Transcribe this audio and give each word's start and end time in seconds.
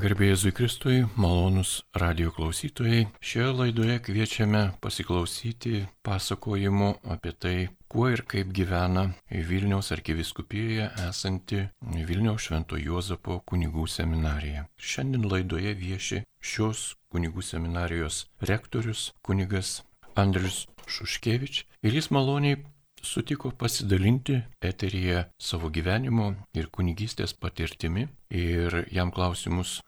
Garbėjai 0.00 0.32
Jėzui 0.32 0.50
Kristui, 0.56 0.98
malonus 1.20 1.70
radio 2.00 2.30
klausytojai, 2.32 3.02
šioje 3.20 3.50
laidoje 3.58 3.98
kviečiame 4.06 4.62
pasiklausyti 4.80 5.82
pasakojimo 6.06 6.88
apie 7.12 7.32
tai, 7.36 7.56
kuo 7.90 8.06
ir 8.08 8.22
kaip 8.30 8.54
gyvena 8.56 9.10
Vilniaus 9.28 9.92
arkiviskupijoje 9.92 10.86
esanti 11.04 11.66
Vilniaus 12.08 12.46
Švento 12.46 12.80
Juozapo 12.80 13.42
kunigų 13.44 13.84
seminarija. 13.92 14.64
Šiandien 14.80 15.26
laidoje 15.28 15.74
vieši 15.82 16.22
šios 16.40 16.94
kunigų 17.12 17.44
seminarijos 17.44 18.22
rektorius 18.40 19.10
kunigas 19.20 19.82
Andrius 20.16 20.62
Šuškevič 20.88 21.66
ir 21.84 22.00
jis 22.00 22.08
maloniai 22.08 22.62
sutiko 23.02 23.50
pasidalinti 23.50 24.40
eteryje 24.64 25.26
savo 25.40 25.68
gyvenimo 25.68 26.32
ir 26.56 26.72
kunigystės 26.72 27.36
patirtimi 27.36 28.08
ir 28.30 28.84
jam 28.92 29.12
klausimus 29.12 29.80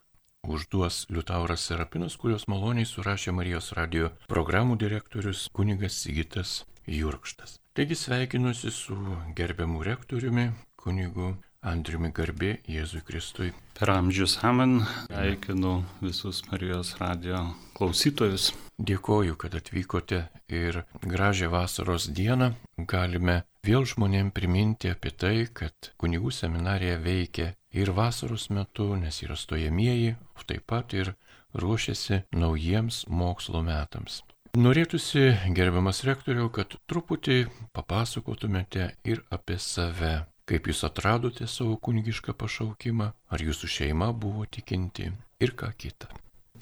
užduos 0.48 1.06
Liutauras 1.09 1.62
Serapinas, 1.69 2.16
kurios 2.19 2.48
maloniai 2.51 2.87
surašė 2.88 3.30
Marijos 3.37 3.69
radio 3.78 4.09
programų 4.27 4.74
direktorius 4.80 5.45
kunigas 5.55 6.01
Sigitas 6.02 6.65
Jurkštas. 6.91 7.60
Taigi 7.78 7.95
sveikinuosi 7.95 8.73
su 8.74 8.96
gerbiamu 9.38 9.84
rektoriumi, 9.87 10.48
kunigu 10.74 11.37
Andriumi 11.62 12.10
Garbė 12.10 12.56
Jėzui 12.66 13.05
Kristui. 13.06 13.52
Per 13.78 13.95
amžius 13.95 14.41
amen 14.42 14.80
sveikinu 15.06 15.77
visus 16.02 16.43
Marijos 16.51 16.96
radio 16.98 17.45
klausytojus. 17.79 18.51
Dėkoju, 18.82 19.36
kad 19.38 19.54
atvykote 19.54 20.24
ir 20.50 20.80
gražią 21.06 21.52
vasaros 21.52 22.09
dieną 22.10 22.48
galime 22.90 23.36
vėl 23.62 23.84
žmonėm 23.86 24.32
priminti 24.34 24.90
apie 24.90 25.12
tai, 25.14 25.46
kad 25.46 25.92
kunigų 26.02 26.32
seminarija 26.34 26.96
veikia 27.04 27.52
ir 27.70 27.92
vasaros 27.95 28.48
metu, 28.50 28.88
nes 28.98 29.20
yra 29.23 29.37
stojamieji, 29.38 30.16
o 30.34 30.46
taip 30.48 30.66
pat 30.66 30.96
ir 30.98 31.12
ruošiasi 31.54 32.24
naujiems 32.34 33.04
mokslo 33.07 33.62
metams. 33.62 34.23
Norėtųsi, 34.59 35.29
gerbiamas 35.54 36.02
rektoriau, 36.09 36.51
kad 36.51 36.74
truputį 36.90 37.38
papasakotumėte 37.76 38.90
ir 39.07 39.23
apie 39.30 39.60
save. 39.62 40.26
Kaip 40.42 40.66
jūs 40.66 40.82
atradote 40.88 41.46
savo 41.46 41.79
kunigišką 41.79 42.35
pašaukimą, 42.35 43.12
ar 43.30 43.46
jūsų 43.46 43.70
šeima 43.79 44.10
buvo 44.12 44.45
tikinti 44.51 45.12
ir 45.38 45.54
ką 45.54 45.70
kita. 45.79 46.10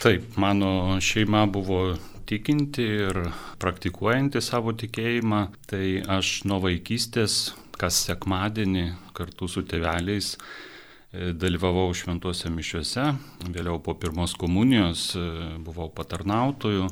Taip, 0.01 0.37
mano 0.37 1.01
šeima 1.01 1.47
buvo 1.47 1.97
tikinti 2.25 2.83
ir 2.83 3.19
praktikuojanti 3.61 4.41
savo 4.41 4.73
tikėjimą, 4.73 5.41
tai 5.69 5.99
aš 6.09 6.31
nuo 6.49 6.57
vaikystės, 6.65 7.35
kas 7.77 7.99
sekmadienį 8.07 8.85
kartu 9.13 9.45
su 9.53 9.61
tėveliais 9.61 10.31
e, 10.39 11.35
dalyvavau 11.37 11.93
šventose 11.93 12.49
mišiuose, 12.49 13.05
vėliau 13.53 13.77
po 13.85 13.93
pirmos 14.01 14.33
komunijos 14.41 15.05
e, 15.21 15.27
buvau 15.69 15.91
patarnautoju. 15.93 16.89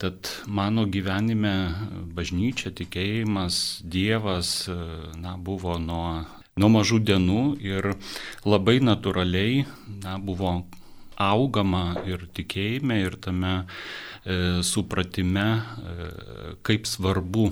Tad 0.00 0.32
mano 0.48 0.86
gyvenime 0.88 1.54
bažnyčia, 2.16 2.72
tikėjimas, 2.80 3.82
Dievas 3.84 4.56
e, 4.72 4.78
na, 5.20 5.36
buvo 5.36 5.76
nuo, 5.76 6.24
nuo 6.56 6.74
mažų 6.80 7.04
dienų 7.12 7.46
ir 7.60 7.92
labai 8.48 8.80
natūraliai 8.88 9.66
na, 10.00 10.16
buvo 10.16 10.62
augama 11.18 11.98
ir 12.06 12.26
tikėjime, 12.34 13.00
ir 13.02 13.18
tame 13.22 13.54
e, 13.58 14.62
supratime, 14.66 15.48
e, 15.58 16.12
kaip 16.66 16.86
svarbu 16.86 17.50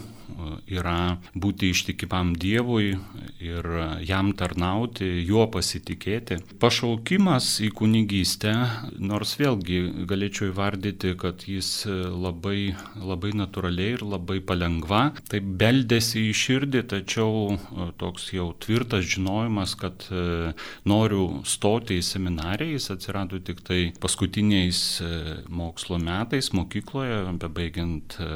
yra 0.70 1.19
būti 1.34 1.70
ištikimam 1.74 2.34
Dievui 2.36 2.96
ir 3.42 3.69
jam 4.06 4.32
tarnauti, 4.36 5.06
juo 5.27 5.46
pasitikėti. 5.52 6.41
Pašaukimas 6.62 7.56
į 7.64 7.70
kunigystę, 7.77 8.54
nors 8.98 9.36
vėlgi 9.41 10.06
galėčiau 10.08 10.50
įvardyti, 10.50 11.14
kad 11.20 11.47
jis 11.48 11.70
labai, 11.86 12.74
labai 12.97 13.32
natūraliai 13.36 13.97
ir 13.97 14.04
labai 14.06 14.41
palengva, 14.44 15.02
tai 15.31 15.41
beldėsi 15.41 16.26
į 16.31 16.34
širdį, 16.37 16.84
tačiau 16.93 17.56
toks 18.00 18.31
jau 18.34 18.50
tvirtas 18.62 19.04
žinojimas, 19.06 19.75
kad 19.78 20.06
e, 20.10 20.53
noriu 20.88 21.43
stoti 21.48 22.00
į 22.00 22.04
seminariją, 22.06 22.76
jis 22.76 22.91
atsirado 22.94 23.41
tik 23.44 23.62
tai 23.66 23.81
paskutiniais 24.03 24.81
e, 25.04 25.10
mokslo 25.48 25.98
metais 26.03 26.53
mokykloje, 26.56 27.22
bebaigiant 27.43 28.19
e, 28.20 28.31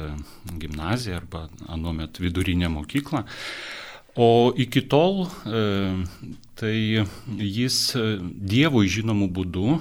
gimnaziją 0.61 1.21
arba 1.21 1.45
anuomet 1.81 2.21
vidurinę 2.21 2.69
mokyklą. 2.69 3.25
O 4.15 4.51
iki 4.55 4.81
tol 4.91 5.23
e, 5.23 5.59
tai 6.59 7.05
jis 7.39 7.77
e, 7.95 8.01
Dievui 8.19 8.89
žinomų 8.91 9.29
būdų 9.31 9.67
e, 9.71 9.79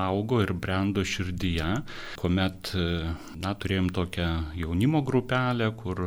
augo 0.00 0.40
ir 0.40 0.54
brendo 0.56 1.04
širdyje, 1.04 1.82
kuomet 2.16 2.72
na, 2.72 3.52
turėjom 3.52 3.92
tokią 3.92 4.30
jaunimo 4.56 5.04
grupelę, 5.04 5.68
kur 5.76 6.06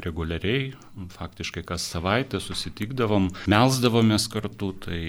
reguliariai, 0.00 0.72
faktiškai 1.12 1.66
kas 1.68 1.84
savaitę 1.92 2.40
susitikdavom, 2.40 3.28
melzdavomės 3.52 4.30
kartu, 4.32 4.72
tai 4.88 5.00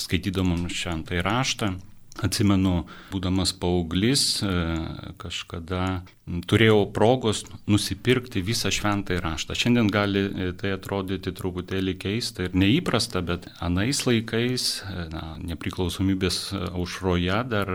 skaitydavom 0.00 0.70
šventą 0.72 1.20
raštą. 1.20 1.74
Atsimenu, 2.20 2.82
būdamas 3.08 3.54
paauglys, 3.56 4.42
e, 4.44 4.48
kažkada 5.16 6.02
turėjau 6.44 6.84
progos 6.92 7.40
nusipirkti 7.64 8.42
visą 8.44 8.68
šventąjį 8.68 9.22
raštą. 9.24 9.56
Šiandien 9.56 9.88
gali 9.88 10.26
e, 10.28 10.50
tai 10.52 10.74
atrodyti 10.76 11.32
truputėlį 11.32 11.96
keista 12.02 12.44
ir 12.44 12.58
neįprasta, 12.58 13.24
bet 13.24 13.48
anais 13.64 14.04
laikais, 14.04 14.68
e, 14.84 15.08
na, 15.14 15.24
nepriklausomybės 15.54 16.42
aušroje 16.74 17.40
dar 17.48 17.72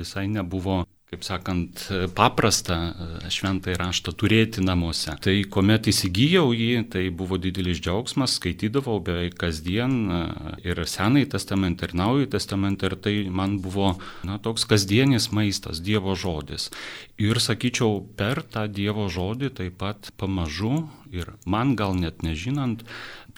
visai 0.00 0.24
nebuvo 0.32 0.86
kaip 1.16 1.24
sakant, 1.24 1.82
paprasta 2.16 2.76
e, 2.76 3.30
šventąjį 3.32 3.76
raštą 3.80 4.12
turėti 4.20 4.60
namuose. 4.64 5.14
Tai 5.24 5.34
kuomet 5.52 5.88
įsigijau 5.88 6.50
jį, 6.52 6.84
tai 6.92 7.06
buvo 7.08 7.38
didelis 7.40 7.80
džiaugsmas, 7.80 8.36
skaitydavau 8.36 8.98
beveik 9.00 9.38
kasdien 9.40 9.96
e, 10.12 10.20
ir 10.68 10.82
Senąjį 10.84 11.30
testamentą, 11.32 11.88
ir 11.88 11.96
Naująjį 11.96 12.28
testamentą, 12.36 12.90
ir 12.90 12.98
tai 13.00 13.14
man 13.32 13.56
buvo 13.64 13.94
na, 14.28 14.36
toks 14.42 14.68
kasdienis 14.68 15.30
maistas, 15.32 15.80
Dievo 15.80 16.14
žodis. 16.18 16.68
Ir 17.16 17.40
sakyčiau, 17.40 18.02
per 18.18 18.44
tą 18.44 18.66
Dievo 18.68 19.08
žodį 19.08 19.54
taip 19.56 19.80
pat 19.80 20.12
pamažu 20.20 20.84
ir 21.16 21.32
man 21.48 21.76
gal 21.78 21.96
net 21.96 22.22
nežinant, 22.26 22.84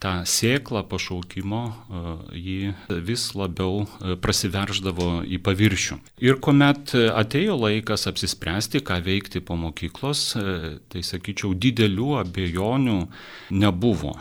tą 0.02 0.12
sėklą 0.28 0.84
pašaukimo 0.88 1.60
e, 1.68 2.02
jį 2.38 3.00
vis 3.06 3.28
labiau 3.38 3.84
e, 3.84 4.14
prasiverždavo 4.22 5.24
į 5.26 5.40
paviršių. 5.44 5.98
Ir 6.24 6.38
kuomet 6.44 6.94
atėjo 6.94 7.58
laikas 7.58 8.08
apsispręsti, 8.10 8.82
ką 8.86 9.00
veikti 9.04 9.42
po 9.44 9.58
mokyklos, 9.58 10.24
e, 10.38 10.56
tai 10.90 11.04
sakyčiau, 11.06 11.54
didelių 11.54 12.18
abejonių 12.24 12.98
nebuvo. 13.54 14.16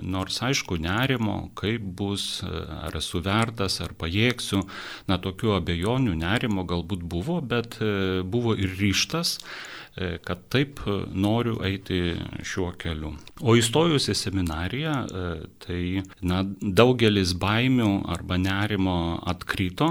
Nors 0.00 0.38
aišku, 0.40 0.78
nerimo, 0.80 1.50
kaip 1.54 1.84
bus, 1.98 2.40
ar 2.40 2.94
esu 2.96 3.20
vertas, 3.22 3.76
ar 3.84 3.92
pajėgsiu, 4.00 4.62
na 5.06 5.18
tokių 5.20 5.52
abejonių, 5.58 6.14
nerimo 6.16 6.64
galbūt 6.66 7.04
buvo, 7.04 7.36
bet 7.44 7.76
buvo 8.24 8.56
ir 8.56 8.72
ryštas 8.80 9.36
kad 10.24 10.38
taip 10.48 10.80
e, 10.86 10.96
noriu 11.12 11.58
eiti 11.64 12.14
šiuo 12.46 12.70
keliu. 12.80 13.12
O 13.40 13.56
įstojus 13.58 14.08
į 14.12 14.16
seminariją, 14.16 14.94
e, 15.02 15.24
tai 15.64 15.80
na, 16.22 16.42
daugelis 16.60 17.34
baimių 17.40 17.90
arba 18.10 18.38
nerimo 18.40 18.96
atkrito, 19.28 19.88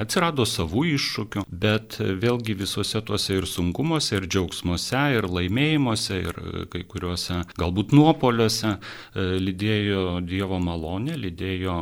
atsirado 0.00 0.44
savų 0.48 0.84
iššūkių, 0.94 1.44
bet 1.48 1.98
vėlgi 2.00 2.56
visuose 2.58 3.00
tuose 3.06 3.38
ir 3.38 3.48
sunkumuose, 3.48 4.18
ir 4.18 4.28
džiaugsmuose, 4.28 5.02
ir 5.18 5.28
laimėjimuose, 5.30 6.20
ir 6.28 6.40
kai 6.72 6.84
kuriuose 6.88 7.40
galbūt 7.58 7.94
nuopoliuose 7.96 8.76
lydėjo 9.14 10.20
Dievo 10.24 10.58
malonė, 10.62 11.16
lydėjo 11.20 11.76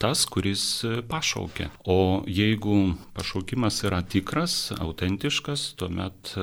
tas, 0.00 0.24
kuris 0.30 0.64
pašaukė. 1.10 1.68
O 1.90 2.24
jeigu 2.28 2.96
pašaukimas 3.16 3.82
yra 3.86 4.02
tikras, 4.02 4.56
autentiškas, 4.80 5.68
tuomet 5.80 6.34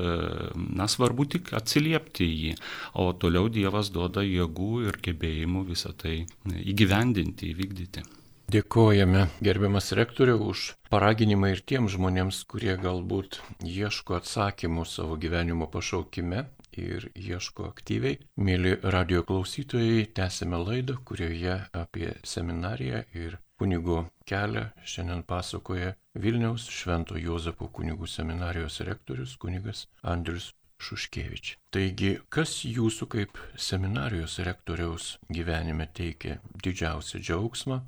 na, 0.55 0.87
svarbu 0.91 1.27
tik 1.35 1.53
atsiliepti 1.57 2.25
į 2.25 2.39
jį, 2.41 2.57
o 2.99 3.11
toliau 3.13 3.51
Dievas 3.53 3.91
duoda 3.93 4.25
jėgų 4.25 4.73
ir 4.87 4.99
gebėjimų 5.05 5.63
visą 5.69 5.93
tai 5.97 6.23
įgyvendinti, 6.49 7.53
įvykdyti. 7.53 8.05
Dėkojame 8.53 9.27
gerbiamas 9.41 9.93
rektoriu 9.97 10.35
už 10.51 10.73
paraginimą 10.91 11.53
ir 11.53 11.61
tiems 11.71 11.95
žmonėms, 11.95 12.43
kurie 12.51 12.75
galbūt 12.77 13.39
ieško 13.65 14.19
atsakymų 14.19 14.83
savo 14.85 15.15
gyvenimo 15.17 15.69
pašaukime 15.73 16.43
ir 16.77 17.07
ieško 17.15 17.69
aktyviai. 17.71 18.19
Mėly 18.37 18.75
radio 18.83 19.23
klausytojai, 19.25 20.05
tęsime 20.19 20.59
laidą, 20.59 20.99
kurioje 21.07 21.55
apie 21.85 22.11
seminariją 22.27 23.01
ir 23.17 23.39
kunigo 23.59 24.05
kelią 24.29 24.65
šiandien 24.85 25.23
pasakoja 25.27 25.93
Vilniaus 26.13 26.65
Švento 26.71 27.17
Jozapo 27.17 27.69
kunigų 27.73 28.09
seminarijos 28.09 28.79
rektorius 28.87 29.37
kunigas 29.41 29.87
Andrius 30.01 30.51
Šuškevič. 30.83 31.53
Taigi, 31.71 32.17
kas 32.33 32.57
jūsų 32.67 33.07
kaip 33.13 33.39
seminarijos 33.55 34.39
rektoriaus 34.43 35.13
gyvenime 35.31 35.87
teikia 35.95 36.39
didžiausią 36.65 37.21
džiaugsmą 37.23 37.79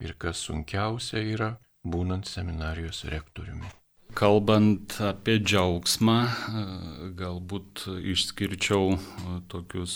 ir 0.00 0.16
kas 0.18 0.46
sunkiausia 0.46 1.20
yra, 1.34 1.50
būnant 1.84 2.28
seminarijos 2.28 3.04
rektoriumi. 3.12 3.68
Kalbant 4.16 4.96
apie 5.06 5.36
džiaugsmą, 5.38 6.16
galbūt 7.20 7.84
išskirčiau 8.10 8.96
tokius 9.52 9.94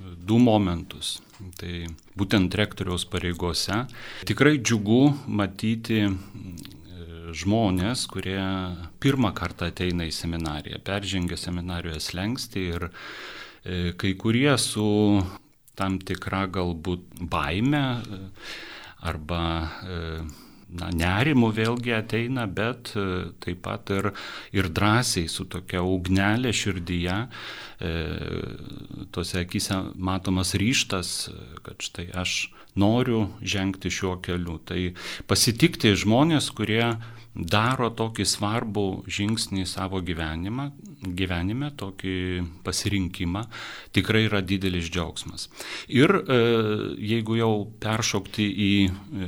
du 0.00 0.38
momentus. 0.42 1.18
Tai 1.56 1.86
būtent 2.20 2.52
rektoriaus 2.58 3.06
pareigose 3.08 3.84
tikrai 4.28 4.58
džiugu 4.60 5.06
matyti 5.26 6.02
žmonės, 7.36 8.06
kurie 8.10 8.40
pirmą 9.02 9.32
kartą 9.36 9.70
ateina 9.70 10.06
į 10.08 10.14
seminariją, 10.14 10.80
peržengia 10.84 11.38
seminarijos 11.38 12.12
lengsti 12.16 12.66
ir 12.74 12.88
e, 12.90 13.92
kai 13.98 14.14
kurie 14.18 14.52
su 14.58 14.86
tam 15.78 15.98
tikra 16.02 16.46
galbūt 16.52 17.22
baime 17.32 17.82
e, 18.00 18.20
arba 19.10 19.42
e, 19.64 19.98
na, 20.76 20.90
nerimu 20.94 21.50
vėlgi 21.54 21.94
ateina, 21.96 22.46
bet 22.46 22.92
taip 23.42 23.62
pat 23.64 23.90
ir, 23.94 24.10
ir 24.56 24.70
drąsiai 24.70 25.28
su 25.30 25.46
tokia 25.50 25.82
ugnelė 25.86 26.52
širdyje, 26.56 27.16
e, 27.80 27.92
tose 29.14 29.44
akise 29.44 29.80
matomas 29.94 30.54
ryštas, 30.58 31.30
kad 31.66 31.82
štai 31.82 32.10
aš 32.22 32.50
noriu 32.78 33.28
žengti 33.42 33.90
šiuo 33.90 34.18
keliu. 34.22 34.58
Tai 34.64 34.92
pasitikti 35.30 35.96
žmonės, 35.98 36.52
kurie 36.54 36.94
daro 37.34 37.90
tokį 37.94 38.24
svarbų 38.26 38.84
žingsnį 39.10 39.64
savo 39.68 40.00
gyvenimą, 40.02 40.70
gyvenime, 41.16 41.70
tokį 41.78 42.14
pasirinkimą, 42.66 43.44
tikrai 43.94 44.24
yra 44.26 44.40
didelis 44.42 44.90
džiaugsmas. 44.90 45.46
Ir 45.88 46.12
e, 46.18 46.38
jeigu 47.12 47.38
jau 47.38 47.52
peršokti 47.80 48.48
į 48.50 48.72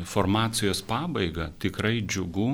formacijos 0.08 0.82
pabaigą, 0.88 1.52
tikrai 1.62 2.00
džiugu 2.02 2.50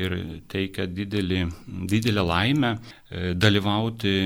ir 0.00 0.18
teikia 0.52 0.86
didelį, 0.86 1.44
didelę 1.90 2.26
laimę 2.28 2.76
e, 2.76 3.34
dalyvauti 3.34 4.16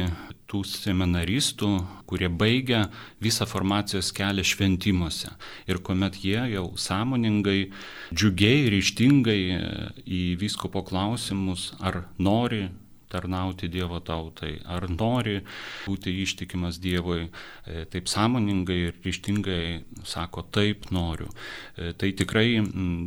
tų 0.57 0.65
seminaristų, 0.69 1.69
kurie 2.09 2.29
baigia 2.29 2.87
visą 3.21 3.47
formacijos 3.49 4.13
kelią 4.15 4.45
šventimuose. 4.45 5.33
Ir 5.69 5.81
kuomet 5.85 6.17
jie 6.25 6.39
jau 6.55 6.73
sąmoningai, 6.77 7.71
džiugiai, 8.15 8.71
ryštingai 8.73 9.41
e, 9.57 9.61
į 10.07 10.23
visko 10.41 10.71
poklausimus, 10.73 11.75
ar 11.81 12.07
nori 12.19 12.69
tarnauti 13.17 13.71
Dievo 13.73 14.01
tautai, 14.05 14.57
ar 14.69 14.87
nori 14.93 15.41
būti 15.87 16.13
ištikimas 16.23 16.81
Dievui, 16.83 17.27
e, 17.65 17.85
taip 17.91 18.11
sąmoningai 18.13 18.79
ir 18.89 18.99
ryštingai 19.05 20.05
sako, 20.05 20.45
taip 20.53 20.91
noriu. 20.95 21.31
E, 21.77 21.93
tai 21.97 22.13
tikrai 22.17 22.61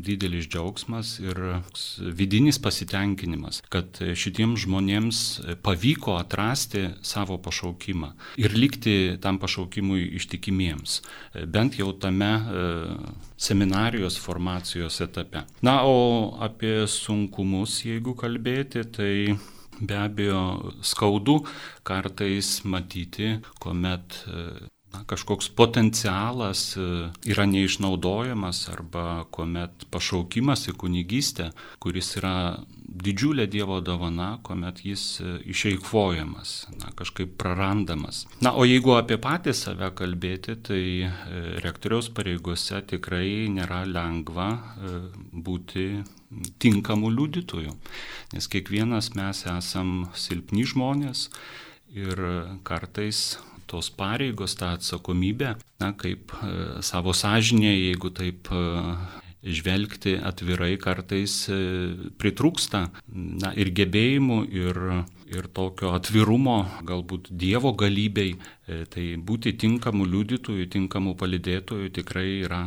didelis 0.05 0.49
džiaugsmas 0.49 1.17
ir 1.23 1.39
vidinis 1.99 2.59
pasitenkinimas, 2.61 3.61
kad 3.69 3.99
šitiems 3.99 4.65
žmonėms 4.65 5.21
pavyko 5.65 6.17
atrasti 6.19 6.87
savo 7.05 7.37
pašaukimą 7.43 8.13
ir 8.41 8.55
likti 8.57 9.17
tam 9.21 9.39
pašaukimui 9.41 10.07
ištikimiems, 10.19 10.99
e, 10.99 11.45
bent 11.45 11.77
jau 11.79 11.91
tame 11.99 12.31
seminarijos 13.39 14.17
formacijos 14.19 14.99
etape. 15.05 15.45
Na, 15.65 15.79
o 15.87 16.35
apie 16.43 16.87
sunkumus, 16.91 17.79
jeigu 17.85 18.15
kalbėti, 18.19 18.83
tai 18.95 19.13
be 19.81 19.95
abejo 19.97 20.73
skaudu 20.81 21.35
kartais 21.83 22.63
matyti, 22.65 23.39
kuomet 23.59 24.25
na, 24.93 25.03
kažkoks 25.05 25.49
potencialas 25.49 26.77
e, 26.77 26.81
yra 27.29 27.45
neišnaudojamas 27.45 28.63
arba 28.73 29.23
kuomet 29.31 29.85
pašaukimas 29.93 30.67
į 30.71 30.75
kunigystę, 30.81 31.49
kuris 31.83 32.15
yra 32.17 32.33
didžiulė 32.89 33.45
Dievo 33.51 33.79
dovana, 33.85 34.39
kuomet 34.43 34.81
jis 34.85 35.03
e, 35.21 35.35
išeikvojamas, 35.53 36.53
na, 36.81 36.93
kažkaip 36.97 37.35
prarandamas. 37.41 38.23
Na, 38.41 38.55
o 38.57 38.65
jeigu 38.65 38.95
apie 38.97 39.19
patį 39.21 39.53
save 39.57 39.91
kalbėti, 39.99 40.57
tai 40.69 40.83
e, 41.05 41.11
rektoriaus 41.61 42.09
pareigose 42.15 42.81
tikrai 42.89 43.45
nėra 43.53 43.83
lengva 43.89 44.49
būti 45.33 46.01
tinkamų 46.61 47.11
liudytojų, 47.13 47.73
nes 48.33 48.49
kiekvienas 48.49 49.13
mes 49.17 49.45
esam 49.49 50.09
silpni 50.17 50.65
žmonės 50.69 51.27
ir 51.97 52.21
kartais 52.67 53.39
tos 53.69 53.89
pareigos, 53.93 54.57
ta 54.59 54.73
atsakomybė, 54.77 55.55
na, 55.83 55.93
kaip 55.99 56.33
e, 56.35 56.51
savo 56.85 57.13
sąžinė, 57.15 57.71
jeigu 57.71 58.11
taip 58.15 58.49
e, 58.51 58.63
žvelgti 59.59 60.17
atvirai 60.29 60.73
kartais 60.81 61.35
e, 61.53 61.59
pritrūksta 62.19 62.83
na, 63.13 63.53
ir 63.53 63.71
gebėjimų, 63.77 64.41
ir, 64.63 64.81
ir 65.31 65.49
tokio 65.55 65.93
atvirumo, 65.95 66.59
galbūt 66.89 67.31
Dievo 67.31 67.75
galybei, 67.77 68.35
tai 68.93 69.07
būti 69.15 69.55
tinkamų 69.61 70.09
liudytojų, 70.15 70.69
tinkamų 70.75 71.15
palidėtojų 71.21 71.95
tikrai 72.01 72.29
yra 72.43 72.63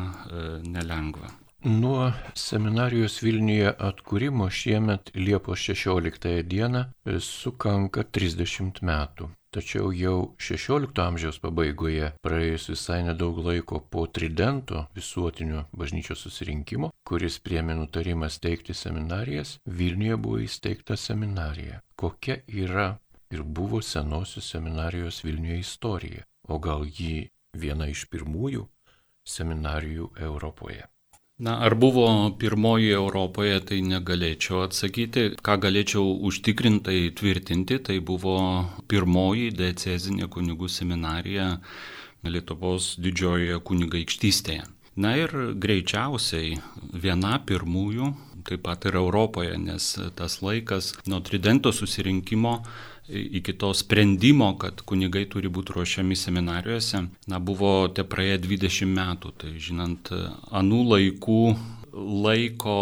nelengva. 0.65 1.42
Nuo 1.63 2.09
seminarijos 2.35 3.21
Vilniuje 3.23 3.69
atkūrimo 3.79 4.49
šiemet 4.51 5.13
Liepos 5.15 5.61
16 5.63 6.41
dieną 6.43 6.81
sukanka 7.23 8.03
30 8.03 8.81
metų. 8.83 9.29
Tačiau 9.55 9.93
jau 9.95 10.17
XVI 10.43 10.89
amžiaus 11.05 11.39
pabaigoje, 11.39 12.09
praėjus 12.27 12.67
visai 12.73 13.05
nedaug 13.07 13.39
laiko 13.47 13.79
po 13.79 14.09
Tridento 14.11 14.89
visuotinio 14.97 15.63
bažnyčios 15.71 16.25
susirinkimo, 16.27 16.91
kuris 17.07 17.39
priemė 17.39 17.77
nutarimą 17.79 18.27
steigti 18.27 18.75
seminarijas, 18.75 19.61
Vilniuje 19.67 20.17
buvo 20.17 20.41
įsteigta 20.43 20.97
seminarija. 20.99 21.79
Kokia 21.95 22.41
yra 22.49 22.97
ir 23.31 23.45
buvo 23.47 23.79
senosios 23.83 24.51
seminarijos 24.51 25.23
Vilniuje 25.23 25.61
istorija? 25.63 26.27
O 26.49 26.59
gal 26.59 26.83
ji 26.91 27.29
viena 27.55 27.87
iš 27.87 28.09
pirmųjų 28.11 28.67
seminarijų 29.37 30.11
Europoje? 30.19 30.89
Na, 31.39 31.57
ar 31.59 31.75
buvo 31.75 32.07
pirmoji 32.39 32.93
Europoje, 32.93 33.57
tai 33.67 33.81
negalėčiau 33.87 34.67
atsakyti. 34.67 35.33
Ką 35.43 35.57
galėčiau 35.65 36.05
užtikrintai 36.29 37.09
tvirtinti, 37.19 37.79
tai 37.89 37.99
buvo 37.99 38.37
pirmoji 38.89 39.51
diecezinė 39.57 40.29
kunigų 40.29 40.69
seminarija 40.69 41.57
Lietuvos 42.23 42.93
didžiojoje 43.03 43.59
kunigaikštystėje. 43.67 44.69
Na 45.03 45.15
ir 45.17 45.33
greičiausiai 45.57 46.59
viena 46.93 47.39
pirmųjų, 47.49 48.13
taip 48.45 48.63
pat 48.67 48.85
ir 48.87 49.01
Europoje, 49.01 49.57
nes 49.59 49.87
tas 50.19 50.43
laikas 50.45 50.93
nuo 51.09 51.23
Tridento 51.25 51.73
susirinkimo 51.73 52.59
iki 53.09 53.53
to 53.59 53.73
sprendimo, 53.75 54.53
kad 54.59 54.83
kunigai 54.87 55.25
turi 55.31 55.51
būti 55.53 55.75
ruošiami 55.77 56.17
seminarijose, 56.17 57.05
na, 57.27 57.39
buvo 57.43 57.89
te 57.95 58.05
praėję 58.07 58.39
20 58.47 58.91
metų. 58.95 59.33
Tai 59.43 59.53
žinant, 59.59 60.13
anų 60.55 60.83
laikų 60.95 61.41
laiko 61.93 62.77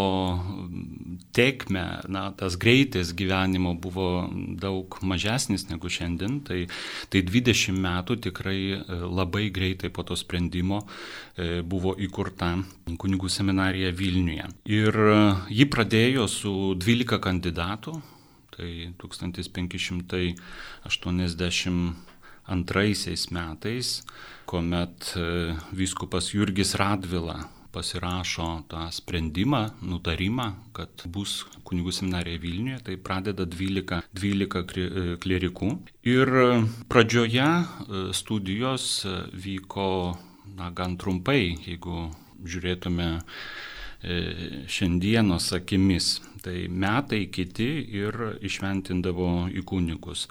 tekmę, 1.32 1.84
na, 2.08 2.30
tas 2.36 2.56
greitis 2.56 3.12
gyvenimo 3.14 3.74
buvo 3.74 4.28
daug 4.60 4.98
mažesnis 5.02 5.66
negu 5.70 5.90
šiandien, 5.90 6.40
tai, 6.46 6.66
tai 7.10 7.22
20 7.26 7.74
metų 7.74 8.18
tikrai 8.28 8.60
e, 8.76 8.80
labai 9.10 9.48
greitai 9.54 9.90
po 9.90 10.04
to 10.06 10.18
sprendimo 10.18 10.82
e, 10.82 11.60
buvo 11.62 11.96
įkurta 11.98 12.52
kunigų 12.98 13.30
seminarija 13.30 13.90
Vilniuje. 13.94 14.46
Ir 14.70 14.94
e, 14.94 15.20
ji 15.58 15.66
pradėjo 15.70 16.30
su 16.30 16.54
12 16.78 17.18
kandidatų, 17.22 17.98
tai 18.60 18.92
1582 19.00 20.34
metais, 23.30 24.02
kuomet 24.46 25.14
e, 25.16 25.54
vyskupas 25.72 26.34
Jurgis 26.34 26.74
Radvila 26.74 27.48
pasirašo 27.70 28.64
tą 28.68 28.88
sprendimą, 28.90 29.60
nutarimą, 29.86 30.48
kad 30.74 31.04
bus 31.06 31.44
kunigų 31.66 31.92
seminarija 31.94 32.40
Vilniuje, 32.42 32.80
tai 32.88 32.96
pradeda 32.98 33.46
12, 33.46 34.00
12 34.10 34.82
e, 34.82 35.16
klerikų. 35.22 35.70
Ir 36.10 36.32
pradžioje 36.90 37.46
e, 37.46 38.02
studijos 38.16 39.06
vyko 39.30 40.18
na, 40.58 40.72
gan 40.74 40.98
trumpai, 40.98 41.54
jeigu 41.66 42.08
žiūrėtume 42.42 43.10
šiandienos 44.00 45.52
akimis. 45.52 46.18
Tai 46.40 46.56
metai 46.72 47.26
kiti 47.28 47.68
ir 48.00 48.16
išventindavo 48.40 49.50
į 49.52 49.64
kunigus. 49.68 50.24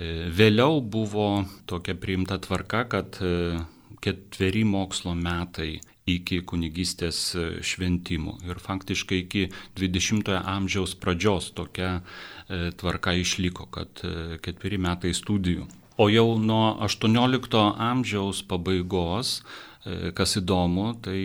E, 0.00 0.30
vėliau 0.32 0.80
buvo 0.80 1.44
tokia 1.68 1.94
priimta 2.00 2.38
tvarka, 2.40 2.86
kad 2.88 3.18
e, 3.20 3.58
ketveri 4.02 4.62
mokslo 4.64 5.12
metai 5.18 5.74
iki 6.08 6.40
kunigystės 6.48 7.20
e, 7.36 7.44
šventimų. 7.60 8.38
Ir 8.48 8.62
faktiškai 8.64 9.20
iki 9.26 9.44
20-ojo 9.76 10.40
amžiaus 10.40 10.96
pradžios 10.96 11.52
tokia 11.56 11.98
tvarka 12.80 13.14
išliko, 13.16 13.64
kad 13.72 14.00
ketveri 14.44 14.76
metai 14.80 15.12
studijų. 15.16 15.68
O 16.00 16.08
jau 16.12 16.34
nuo 16.40 16.74
18 16.84 17.60
amžiaus 17.80 18.42
pabaigos, 18.48 19.38
kas 20.14 20.36
įdomu, 20.38 20.92
tai 21.02 21.18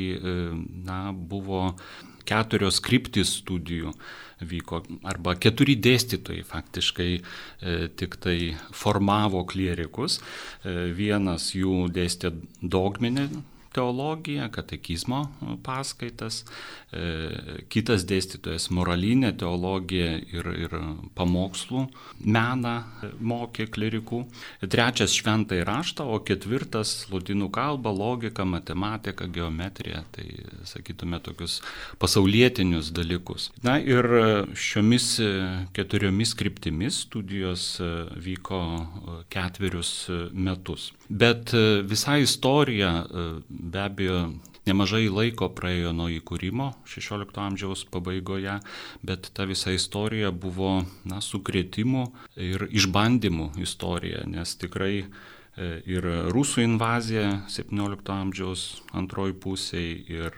na, 0.88 1.12
buvo 1.14 1.76
keturios 2.28 2.80
kryptis 2.84 3.38
studijų 3.42 3.94
vyko, 4.48 4.84
arba 5.08 5.36
keturi 5.40 5.78
dėstytojai 5.82 6.44
faktiškai 6.46 7.12
e, 7.18 7.22
tik 7.98 8.18
tai 8.22 8.38
formavo 8.76 9.44
klierikus. 9.50 10.20
E, 10.20 10.92
vienas 10.98 11.52
jų 11.58 11.88
dėstė 11.94 12.34
dogminį 12.62 13.28
teologiją, 13.78 14.50
katekizmo 14.54 15.22
paskaitas, 15.66 16.42
e, 16.92 17.64
kitas 17.72 18.06
dėstytojas 18.10 18.70
moralinę 18.74 19.34
teologiją 19.38 20.10
ir, 20.34 20.50
ir 20.66 20.76
pamokslų 21.18 21.86
meną 22.26 22.76
mokė 23.22 23.68
klerikų, 23.74 24.24
trečias 24.66 25.16
šventai 25.18 25.62
raštą, 25.68 26.08
o 26.08 26.20
ketvirtas 26.26 27.08
lūtinų 27.12 27.52
kalbą, 27.54 27.94
logiką, 27.94 28.48
matematiką, 28.50 29.30
geometriją, 29.34 30.04
tai 30.16 30.28
sakytume 30.68 31.22
tokius 31.24 31.60
pasaulietinius 32.02 32.92
dalykus. 32.96 33.52
Na 33.66 33.78
ir 33.82 34.08
šiomis 34.58 35.10
keturiomis 35.78 36.34
kryptimis 36.38 37.04
studijos 37.08 37.70
vyko 38.24 38.62
ketverius 39.34 39.94
metus. 40.34 40.92
Bet 41.10 41.54
visa 41.88 42.18
istorija 42.20 42.92
be 43.48 43.80
abejo 43.80 44.18
nemažai 44.68 45.08
laiko 45.12 45.50
praėjo 45.56 45.94
nuo 45.96 46.10
įkūrimo 46.12 46.72
16 46.90 47.40
amžiaus 47.42 47.86
pabaigoje, 47.92 48.60
bet 49.06 49.30
ta 49.36 49.44
visa 49.50 49.72
istorija 49.76 50.32
buvo 50.32 50.86
na, 51.08 51.22
sukrėtimų 51.24 52.04
ir 52.50 52.60
išbandymų 52.68 53.48
istorija, 53.64 54.20
nes 54.28 54.56
tikrai 54.60 54.96
e, 55.04 55.06
ir 55.88 56.04
rusų 56.36 56.62
invazija 56.66 57.28
17 57.54 58.14
amžiaus 58.18 58.62
antroji 58.98 59.34
pusėje 59.44 59.94
ir 60.18 60.32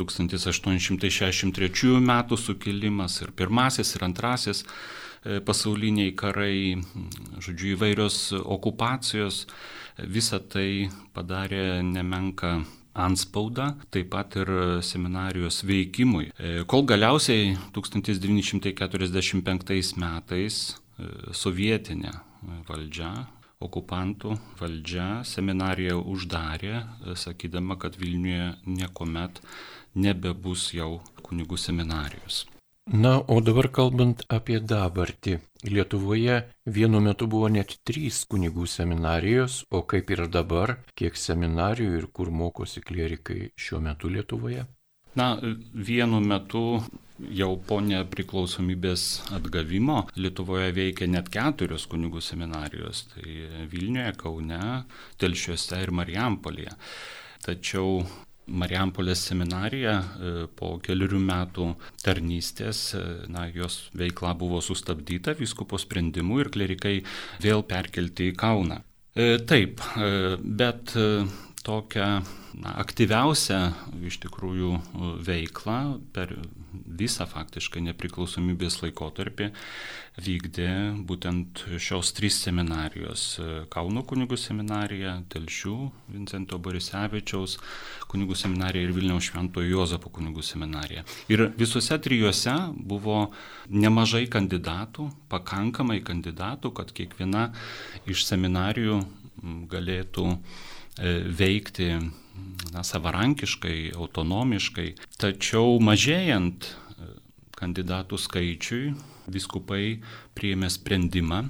1863 0.00 2.00
metų 2.06 2.34
sukilimas 2.40 3.20
ir 3.24 3.30
pirmasis 3.36 3.88
ir 3.96 4.02
antrasis 4.08 4.58
e, 4.64 4.66
pasauliniai 5.44 6.10
karai, 6.16 6.58
žodžiu, 7.44 7.66
įvairios 7.76 8.16
okupacijos 8.40 9.36
Visą 10.08 10.40
tai 10.40 10.88
padarė 11.14 11.82
nemenka 11.84 12.64
anspaudą, 12.94 13.74
taip 13.90 14.10
pat 14.12 14.36
ir 14.40 14.48
seminarijos 14.82 15.64
veikimui. 15.66 16.30
E, 16.38 16.64
kol 16.66 16.82
galiausiai 16.88 17.56
1945 17.76 19.96
metais 20.00 20.70
e, 20.70 20.72
sovietinė 21.32 22.12
valdžia, 22.68 23.26
okupantų 23.60 24.38
valdžia 24.60 25.24
seminariją 25.28 26.00
uždarė, 26.14 26.74
e, 26.80 26.82
sakydama, 27.16 27.76
kad 27.80 27.96
Vilniuje 28.00 28.54
niekuomet 28.66 29.40
nebebus 29.94 30.74
jau 30.74 31.00
kunigų 31.22 31.56
seminarijos. 31.58 32.46
Na, 32.86 33.20
o 33.20 33.40
dabar 33.44 33.68
kalbant 33.70 34.24
apie 34.32 34.58
dabartį. 34.60 35.36
Lietuvoje 35.68 36.40
vienu 36.64 37.00
metu 37.04 37.28
buvo 37.30 37.50
net 37.52 37.76
trys 37.86 38.24
kunigų 38.24 38.64
seminarijos, 38.66 39.60
o 39.70 39.82
kaip 39.84 40.10
ir 40.10 40.24
dabar, 40.26 40.78
kiek 40.96 41.16
seminarijų 41.16 41.98
ir 41.98 42.06
kur 42.10 42.32
mokosi 42.32 42.80
klierikai 42.80 43.52
šiuo 43.54 43.82
metu 43.84 44.08
Lietuvoje? 44.08 44.64
Na, 45.14 45.36
vienu 45.74 46.20
metu 46.22 46.80
jau 47.34 47.50
po 47.66 47.80
nepriklausomybės 47.84 49.04
atgavimo 49.36 50.04
Lietuvoje 50.16 50.72
veikia 50.74 51.08
net 51.10 51.28
keturios 51.30 51.86
kunigų 51.90 52.22
seminarijos- 52.24 53.04
tai 53.12 53.66
Vilniuje, 53.70 54.16
Kaune, 54.16 54.84
Telšiuose 55.18 55.82
ir 55.82 55.90
Marijampolėje. 55.90 56.74
Tačiau 57.44 58.06
Marijampolės 58.50 59.22
seminarija 59.28 59.94
e, 60.00 60.30
po 60.58 60.72
keliurių 60.82 61.20
metų 61.22 61.66
tarnystės, 62.02 62.82
e, 62.98 63.02
na, 63.30 63.46
jos 63.54 63.90
veikla 63.96 64.32
buvo 64.38 64.60
sustabdyta 64.64 65.36
viskupo 65.38 65.78
sprendimu 65.78 66.40
ir 66.42 66.50
klerikai 66.54 66.96
vėl 67.42 67.62
perkelti 67.68 68.30
į 68.32 68.36
Kauną. 68.40 68.80
E, 69.14 69.36
taip, 69.46 69.82
bet 70.40 70.94
tokią 71.66 72.08
na, 72.62 72.74
aktyviausią 72.80 73.60
iš 74.08 74.20
tikrųjų 74.24 74.76
veiklą 75.26 75.80
per 76.14 76.34
visą 76.72 77.26
faktiškai 77.28 77.82
nepriklausomybės 77.88 78.80
laikotarpį 78.84 79.50
vykdė 80.20 80.70
būtent 81.08 81.64
šios 81.80 82.12
trys 82.16 82.40
seminarijos- 82.44 83.24
Kauno 83.74 84.02
kunigų 84.02 84.36
seminarija, 84.38 85.22
Telšių 85.32 85.76
Vincento 86.12 86.58
Borisevičiaus 86.58 87.58
kunigų 88.10 88.36
seminarija 88.36 88.88
ir 88.88 88.92
Vilniaus 88.92 89.30
Šventojo 89.30 89.68
Jozapo 89.70 90.10
kunigų 90.10 90.42
seminarija. 90.42 91.04
Ir 91.28 91.48
visuose 91.56 91.98
trijuose 91.98 92.56
buvo 92.74 93.32
nemažai 93.68 94.26
kandidatų, 94.26 95.10
pakankamai 95.28 96.00
kandidatų, 96.02 96.74
kad 96.74 96.92
kiekviena 96.92 97.52
iš 98.06 98.24
seminarijų 98.26 99.00
galėtų 99.70 100.26
e, 100.34 100.38
veikti 101.40 101.94
na, 102.74 102.84
savarankiškai, 102.86 103.92
autonomiškai. 103.96 104.88
Tačiau 105.20 105.78
mažėjant 105.82 106.68
e, 106.68 107.08
kandidatų 107.58 108.20
skaičiui, 108.20 108.84
viskupai 109.30 110.00
priėmė 110.38 110.70
sprendimą, 110.72 111.44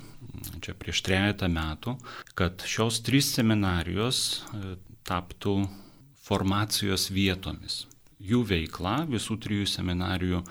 čia 0.64 0.74
prieš 0.78 1.02
trejata 1.06 1.50
metų, 1.52 1.96
kad 2.38 2.64
šios 2.66 3.02
trys 3.06 3.32
seminarijos 3.36 4.24
e, 4.54 4.74
taptų 5.08 5.62
formacijos 6.24 7.08
vietomis. 7.12 7.84
Jų 8.20 8.42
veikla 8.44 9.06
visų 9.08 9.38
trijų 9.40 9.66
seminarijų 9.70 10.42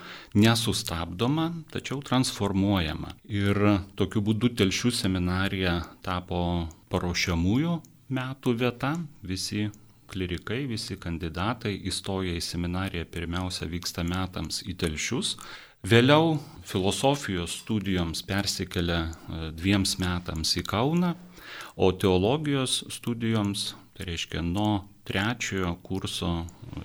nesustabdoma, 0.42 1.52
tačiau 1.70 2.00
transformuojama. 2.02 3.14
Ir 3.30 3.60
tokiu 3.94 4.24
būdu 4.26 4.50
telšių 4.58 4.90
seminarija 4.90 5.76
tapo 6.02 6.66
paruošiamųjų 6.90 7.76
metų 8.10 8.56
vieta, 8.58 8.96
visi 9.22 9.68
klerikai, 10.10 10.64
visi 10.70 10.98
kandidatai 11.00 11.76
įstoja 11.90 12.36
į 12.36 12.44
seminariją 12.44 13.08
pirmiausia 13.12 13.68
vyksta 13.70 14.04
metams 14.06 14.62
į 14.66 14.76
telšius, 14.82 15.36
vėliau 15.86 16.36
filosofijos 16.66 17.60
studijoms 17.62 18.24
persikelia 18.28 19.02
e, 19.06 19.50
dviems 19.56 19.96
metams 20.02 20.56
į 20.60 20.66
Kauną, 20.68 21.14
o 21.80 21.92
teologijos 21.92 22.82
studijoms, 22.92 23.74
tai 23.96 24.10
reiškia 24.10 24.42
nuo 24.44 24.84
trečiojo 25.08 25.74
kurso 25.82 26.34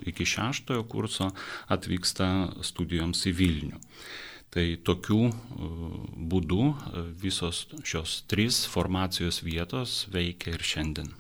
iki 0.06 0.26
šeštojo 0.26 0.86
kurso 0.90 1.30
atvyksta 1.72 2.30
studijoms 2.66 3.26
į 3.30 3.36
Vilnių. 3.40 3.82
Tai 4.56 4.66
tokių 4.88 5.20
e, 5.28 5.36
būdų 6.32 6.64
e, 6.72 7.06
visos 7.26 7.66
šios 7.84 8.22
trys 8.32 8.64
formacijos 8.72 9.44
vietos 9.44 10.06
veikia 10.14 10.56
ir 10.56 10.64
šiandien. 10.64 11.14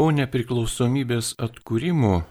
Po 0.00 0.06
nepriklausomybės 0.16 1.34
atkūrimo 1.44 2.22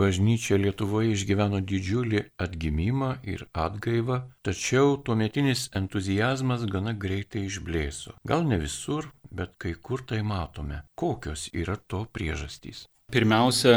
bažnyčia 0.00 0.60
Lietuvoje 0.62 1.16
išgyveno 1.16 1.58
didžiulį 1.58 2.20
atgimimą 2.44 3.08
ir 3.26 3.40
atgaivą, 3.50 4.20
tačiau 4.46 4.92
tuometinis 5.08 5.64
entuzijazmas 5.80 6.62
gana 6.70 6.92
greitai 7.04 7.42
išblėso. 7.48 8.14
Gal 8.30 8.46
ne 8.46 8.60
visur, 8.62 9.08
bet 9.26 9.56
kai 9.58 9.74
kur 9.74 10.04
tai 10.06 10.20
matome. 10.22 10.84
Kokios 10.94 11.48
yra 11.50 11.74
to 11.90 12.04
priežastys? 12.14 12.84
Pirmiausia, 13.10 13.74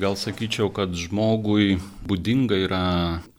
gal 0.00 0.16
sakyčiau, 0.16 0.72
kad 0.72 0.96
žmogui 0.96 1.76
būdinga 2.08 2.62
yra 2.64 2.86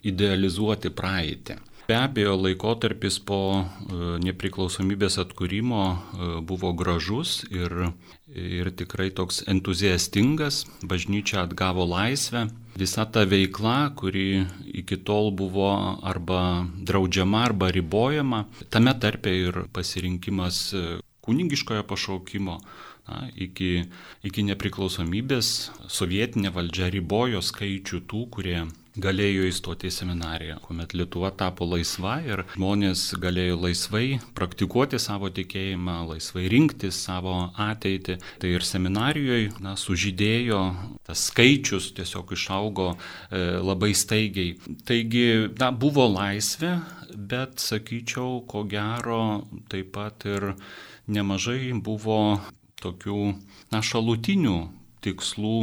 idealizuoti 0.06 0.94
praeitį. 0.94 1.58
Be 1.90 1.96
abejo, 1.98 2.36
laikotarpis 2.38 3.16
po 3.26 3.36
e, 3.58 3.64
nepriklausomybės 4.22 5.16
atkūrimo 5.24 5.80
e, 5.90 6.28
buvo 6.46 6.70
gražus 6.78 7.40
ir, 7.50 7.74
ir 8.34 8.70
tikrai 8.76 9.10
toks 9.10 9.42
entuziastingas, 9.50 10.64
bažnyčia 10.82 11.44
atgavo 11.44 11.84
laisvę. 11.88 12.46
Visa 12.78 13.04
ta 13.04 13.24
veikla, 13.26 13.90
kuri 13.96 14.46
iki 14.64 14.96
tol 15.04 15.30
buvo 15.34 15.70
arba 16.02 16.66
draudžiama, 16.86 17.44
arba 17.50 17.70
ribojama, 17.74 18.44
tame 18.70 18.94
tarpe 19.00 19.34
ir 19.34 19.64
pasirinkimas 19.74 20.70
kunigiškojo 21.20 21.82
pašaukimo, 21.86 22.60
Na, 23.10 23.24
iki, 23.34 23.88
iki 24.22 24.44
nepriklausomybės 24.46 25.48
sovietinė 25.90 26.52
valdžia 26.54 26.92
ribojo 26.94 27.40
skaičių 27.42 28.04
tų, 28.06 28.26
kurie 28.36 28.60
galėjo 29.00 29.46
įstoti 29.48 29.88
į 29.88 29.94
seminariją, 29.94 30.56
kuomet 30.64 30.94
Lietuva 30.94 31.30
tapo 31.34 31.66
laisva 31.68 32.18
ir 32.26 32.42
žmonės 32.54 33.04
galėjo 33.22 33.58
laisvai 33.62 34.20
praktikuoti 34.36 34.98
savo 35.02 35.30
tikėjimą, 35.34 35.96
laisvai 36.10 36.48
rinkti 36.50 36.90
savo 36.94 37.34
ateitį. 37.60 38.18
Tai 38.42 38.52
ir 38.52 38.66
seminarijoje 38.66 39.50
na, 39.62 39.76
sužydėjo, 39.78 40.60
tas 41.06 41.26
skaičius 41.30 41.90
tiesiog 41.98 42.34
išaugo 42.36 42.92
e, 42.94 43.42
labai 43.62 43.92
staigiai. 43.96 44.56
Taigi 44.86 45.26
na, 45.58 45.70
buvo 45.70 46.06
laisvė, 46.10 46.76
bet 47.14 47.62
sakyčiau, 47.62 48.42
ko 48.50 48.64
gero 48.70 49.22
taip 49.70 49.94
pat 49.94 50.26
ir 50.30 50.52
nemažai 51.10 51.72
buvo 51.74 52.40
tokių 52.82 53.22
na, 53.72 53.82
šalutinių 53.84 54.58
tikslų 55.04 55.56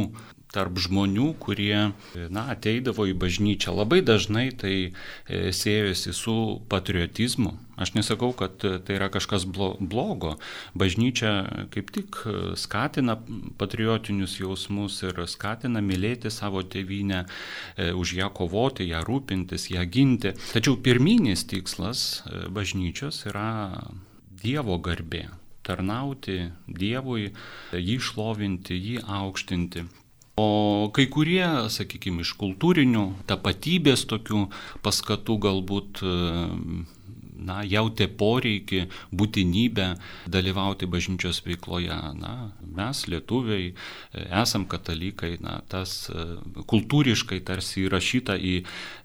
tarp 0.52 0.78
žmonių, 0.80 1.32
kurie 1.42 1.90
na, 2.32 2.44
ateidavo 2.54 3.06
į 3.08 3.14
bažnyčią. 3.20 3.74
Labai 3.76 4.00
dažnai 4.04 4.48
tai 4.56 4.74
e, 4.88 5.50
siejosi 5.52 6.14
su 6.16 6.34
patriotizmu. 6.72 7.52
Aš 7.78 7.92
nesakau, 7.94 8.32
kad 8.34 8.56
tai 8.58 8.96
yra 8.96 9.06
kažkas 9.12 9.44
blogo. 9.46 10.34
Bažnyčia 10.78 11.32
kaip 11.74 11.92
tik 11.94 12.18
skatina 12.58 13.18
patriotinius 13.60 14.38
jausmus 14.40 14.98
ir 15.06 15.20
skatina 15.30 15.82
mylėti 15.84 16.32
savo 16.34 16.64
tėvynę, 16.64 17.24
e, 17.76 17.92
už 17.92 18.16
ją 18.18 18.32
kovoti, 18.34 18.88
ją 18.88 19.04
rūpintis, 19.06 19.68
ją 19.74 19.84
ginti. 19.86 20.34
Tačiau 20.54 20.80
pirminis 20.82 21.46
tikslas 21.50 22.08
e, 22.24 22.46
bažnyčios 22.50 23.26
yra 23.30 23.50
Dievo 24.38 24.78
garbė 24.78 25.26
tarnauti 25.68 26.48
Dievui, 26.66 27.30
jį 27.76 27.96
šlovinti, 28.08 28.76
jį 28.76 29.00
aukštinti. 29.20 29.86
O 30.38 30.90
kai 30.94 31.08
kurie, 31.10 31.42
sakykime, 31.74 32.22
iš 32.22 32.36
kultūrinių 32.38 33.04
tapatybės 33.30 34.04
tokių 34.10 34.44
paskatų 34.84 35.38
galbūt 35.48 36.02
na, 37.48 37.60
jautė 37.66 38.08
poreikį, 38.20 38.84
būtinybę 39.16 39.88
dalyvauti 40.30 40.88
bažnyčios 40.90 41.42
veikloje. 41.46 41.98
Na, 42.18 42.34
mes, 42.76 43.04
lietuviai, 43.10 43.72
esam 44.14 44.66
katalikai, 44.68 45.36
na, 45.44 45.58
tas 45.68 46.08
e, 46.10 46.26
kultūriškai 46.68 47.40
tarsi 47.46 47.84
įrašyta 47.86 48.36
į, 48.38 48.54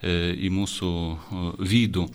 e, 0.02 0.16
į 0.48 0.52
mūsų 0.54 0.92
e, 0.92 1.44
vydų. 1.74 2.08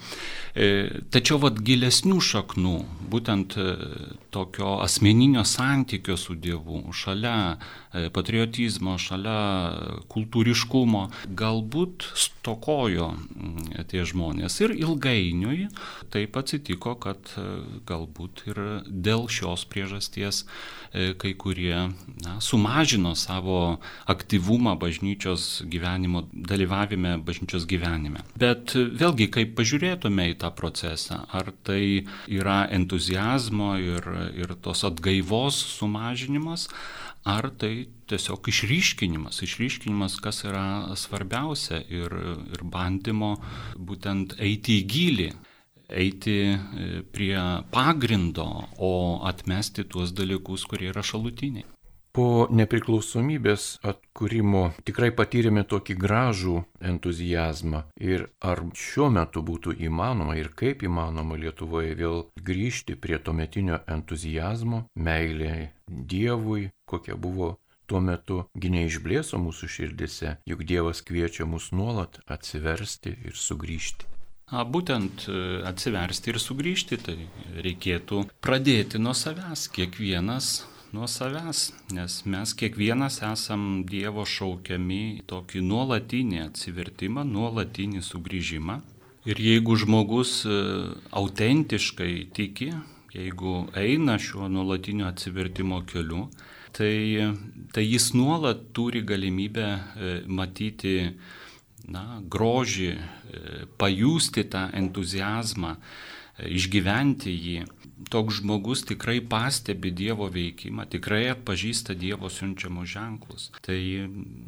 Tačiau 1.13 1.37
vad 1.39 1.59
gilesnių 1.63 2.17
šaknų, 2.25 2.73
būtent 3.11 3.53
tokio 4.33 4.73
asmeninio 4.83 5.45
santykio 5.47 6.17
su 6.19 6.35
Dievu, 6.35 6.81
šalia 6.95 7.55
patriotizmo, 8.13 8.97
šalia 8.99 9.37
kultūriškumo, 10.11 11.05
galbūt 11.39 12.09
stokojo 12.25 13.11
tie 13.91 14.03
žmonės. 14.09 14.59
Ir 14.65 14.75
ilgainiui 14.75 15.69
taip 16.19 16.37
atsitiko, 16.39 16.95
kad 16.99 17.31
e, 17.39 17.45
galbūt 17.87 18.43
ir 18.49 18.59
dėl 18.87 19.27
šios 19.31 19.65
priežasties 19.71 20.43
e, 20.43 21.13
kai 21.19 21.33
kurie 21.39 21.75
na, 22.25 22.37
sumažino 22.43 23.15
savo 23.19 23.79
aktyvumą 24.09 24.75
bažnyčios 24.79 25.63
gyvenimo, 25.71 26.25
dalyvavime 26.33 27.17
bažnyčios 27.23 27.67
gyvenime. 27.69 28.25
Bet 28.39 28.75
e, 28.75 28.85
vėlgi, 28.99 29.29
kaip 29.35 29.55
pažiūrėtume 29.59 30.29
į 30.33 30.39
tą 30.43 30.51
procesą, 30.55 31.23
ar 31.31 31.53
tai 31.63 32.05
yra 32.27 32.65
entuzijazmo 32.75 33.75
ir, 33.79 34.09
ir 34.35 34.55
tos 34.63 34.83
atgaivos 34.87 35.59
sumažinimas, 35.77 36.67
ar 37.27 37.49
tai 37.59 37.89
tiesiog 38.09 38.47
išryškinimas, 38.49 39.43
išryškinimas, 39.45 40.17
kas 40.23 40.43
yra 40.47 40.95
svarbiausia 40.97 41.83
ir, 41.91 42.15
ir 42.49 42.63
bandymo 42.63 43.35
būtent 43.77 44.39
eiti 44.39 44.79
į 44.81 44.87
gilį 44.89 45.29
eiti 45.89 46.37
e, 46.53 47.01
prie 47.11 47.39
pagrindo, 47.71 48.47
o 48.77 48.93
atmesti 49.25 49.83
tuos 49.83 50.13
dalykus, 50.15 50.65
kurie 50.69 50.89
yra 50.93 51.03
šalutiniai. 51.05 51.67
Po 52.09 52.47
nepriklausomybės 52.49 53.65
atkūrimo 53.85 54.63
tikrai 54.81 55.11
patyrėme 55.13 55.61
tokį 55.69 55.95
gražų 56.01 56.55
entuzijazmą. 56.91 57.83
Ir 58.01 58.25
ar 58.41 58.63
šiuo 58.73 59.11
metu 59.13 59.43
būtų 59.45 59.75
įmanoma 59.85 60.39
ir 60.39 60.49
kaip 60.57 60.81
įmanoma 60.89 61.37
Lietuvoje 61.37 61.93
vėl 62.01 62.25
grįžti 62.49 62.97
prie 62.97 63.21
to 63.21 63.35
metinio 63.37 63.83
entuzijazmo, 63.85 64.87
meilė 64.97 65.69
Dievui, 65.87 66.71
kokia 66.89 67.15
buvo 67.15 67.55
tuo 67.89 68.01
metu, 68.01 68.43
giniai 68.57 68.89
išblėso 68.89 69.37
mūsų 69.41 69.69
širdise, 69.77 70.37
juk 70.49 70.65
Dievas 70.65 71.05
kviečia 71.05 71.45
mus 71.49 71.71
nuolat 71.71 72.21
atsiversti 72.25 73.15
ir 73.25 73.37
sugrįžti. 73.37 74.18
A, 74.49 74.63
būtent 74.65 75.27
e, 75.29 75.61
atsiversti 75.69 76.31
ir 76.33 76.39
sugrįžti, 76.41 76.97
tai 77.05 77.17
reikėtų 77.61 78.23
pradėti 78.41 78.97
nuo 79.01 79.13
savęs, 79.13 79.67
kiekvienas 79.75 80.63
nuo 80.95 81.05
savęs, 81.05 81.67
nes 81.93 82.15
mes 82.25 82.53
kiekvienas 82.57 83.19
esam 83.27 83.83
Dievo 83.85 84.25
šaukiami 84.25 85.21
tokį 85.29 85.61
nuolatinį 85.69 86.41
atsivertimą, 86.47 87.27
nuolatinį 87.29 88.01
sugrįžimą. 88.05 88.79
Ir 89.29 89.41
jeigu 89.43 89.75
žmogus 89.77 90.39
e, 90.49 90.57
autentiškai 91.21 92.13
tiki, 92.33 92.71
jeigu 93.13 93.67
eina 93.77 94.17
šiuo 94.17 94.49
nuolatiniu 94.49 95.05
atsivertimo 95.11 95.83
keliu, 95.85 96.25
tai, 96.73 97.35
tai 97.73 97.85
jis 97.85 98.15
nuolat 98.17 98.71
turi 98.73 99.03
galimybę 99.05 99.67
e, 99.69 100.15
matyti 100.25 100.95
na, 101.89 102.21
grožį, 102.21 102.91
e, 102.93 103.65
pajusti 103.81 104.45
tą 104.45 104.69
entuzijazmą, 104.77 105.75
e, 105.75 106.49
išgyventi 106.59 107.33
jį. 107.33 107.59
Toks 108.09 108.39
žmogus 108.39 108.85
tikrai 108.87 109.19
pastebi 109.19 109.91
Dievo 109.91 110.29
veikimą, 110.31 110.85
tikrai 110.87 111.25
atpažįsta 111.33 111.97
Dievo 111.99 112.29
siunčiamus 112.31 112.87
ženklus. 112.87 113.49
Tai 113.65 113.79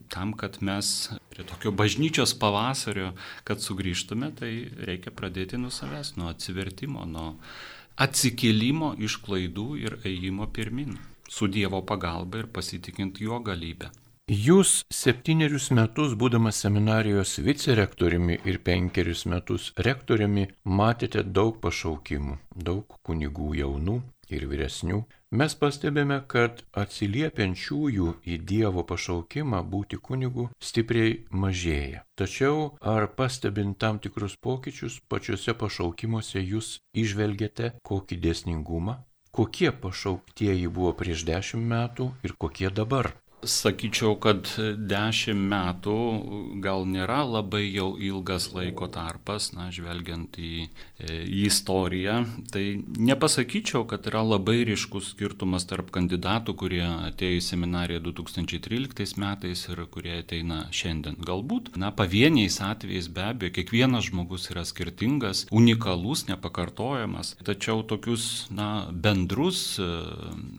tam, 0.10 0.32
kad 0.34 0.62
mes 0.63 1.12
prie 1.34 1.43
tokio 1.43 1.73
bažnyčios 1.75 2.34
pavasario, 2.39 3.12
kad 3.43 3.60
sugrįžtume, 3.60 4.32
tai 4.39 4.71
reikia 4.88 5.12
pradėti 5.12 5.60
nuo 5.60 5.69
savęs, 5.73 6.15
nuo 6.15 6.32
atsivertimo, 6.32 7.04
nuo 7.06 7.36
atsikėlimo 7.99 8.95
iš 9.04 9.19
klaidų 9.25 9.67
ir 9.84 9.97
ėjimo 10.08 10.47
pirmin, 10.56 10.95
su 11.30 11.51
Dievo 11.51 11.84
pagalba 11.84 12.45
ir 12.45 12.47
pasitikint 12.47 13.19
jo 13.19 13.39
galybę. 13.43 13.91
Jūs 14.29 14.86
septynerius 14.93 15.71
metus, 15.73 16.13
būdamas 16.13 16.62
seminarijos 16.62 17.39
vicerektoriumi 17.41 18.38
ir 18.45 18.60
penkerius 18.63 19.25
metus 19.25 19.71
rektoriumi, 19.75 20.45
matėte 20.63 21.23
daug 21.25 21.57
pašaukimų, 21.63 22.38
daug 22.55 22.95
kunigų 23.03 23.55
jaunų 23.57 23.97
ir 24.29 24.45
vyresnių. 24.47 25.01
Mes 25.31 25.55
pastebėme, 25.55 26.21
kad 26.27 26.62
atsiliepiančiųjų 26.77 28.07
į 28.23 28.38
Dievo 28.47 28.84
pašaukimą 28.88 29.62
būti 29.73 29.97
kunigu 29.97 30.49
stipriai 30.60 31.21
mažėja. 31.31 32.03
Tačiau 32.15 32.75
ar 32.93 33.07
pastebint 33.17 33.79
tam 33.79 33.99
tikrus 33.99 34.38
pokyčius 34.38 34.99
pačiuose 35.12 35.55
pašaukimuose 35.55 36.43
jūs 36.43 36.77
išvelgiate 36.93 37.73
kokį 37.84 38.19
dėsningumą? 38.27 39.01
Kokie 39.31 39.71
pašauktieji 39.71 40.67
buvo 40.67 40.91
prieš 40.99 41.23
dešimt 41.23 41.63
metų 41.63 42.12
ir 42.27 42.36
kokie 42.36 42.67
dabar? 42.69 43.13
Sakyčiau, 43.41 44.15
kad 44.21 44.45
dešimt 44.77 45.47
metų 45.51 45.95
gal 46.62 46.86
nėra 46.86 47.21
labai 47.25 47.63
jau 47.71 47.95
ilgas 47.97 48.51
laiko 48.54 48.86
tarpas, 48.91 49.49
na, 49.56 49.69
žvelgiant 49.73 50.38
į, 50.38 50.67
į 51.01 51.39
istoriją. 51.49 52.19
Tai 52.54 52.63
nepasakyčiau, 53.10 53.84
kad 53.89 54.06
yra 54.12 54.21
labai 54.25 54.62
ryškus 54.69 55.12
skirtumas 55.15 55.65
tarp 55.69 55.89
kandidatų, 55.95 56.56
kurie 56.60 56.84
atėjo 56.86 57.39
į 57.39 57.45
seminariją 57.45 58.04
2013 58.10 59.17
metais 59.21 59.65
ir 59.69 59.84
kurie 59.93 60.19
ateina 60.21 60.63
šiandien. 60.73 61.17
Galbūt, 61.25 61.73
na, 61.82 61.91
pavieniais 61.95 62.60
atvejais 62.65 63.10
be 63.12 63.25
abejo, 63.32 63.56
kiekvienas 63.58 64.10
žmogus 64.12 64.49
yra 64.54 64.65
skirtingas, 64.67 65.47
unikalus, 65.51 66.27
nepakartojamas. 66.30 67.36
Tačiau 67.45 67.82
tokius, 67.88 68.47
na, 68.54 68.88
bendrus, 68.91 69.80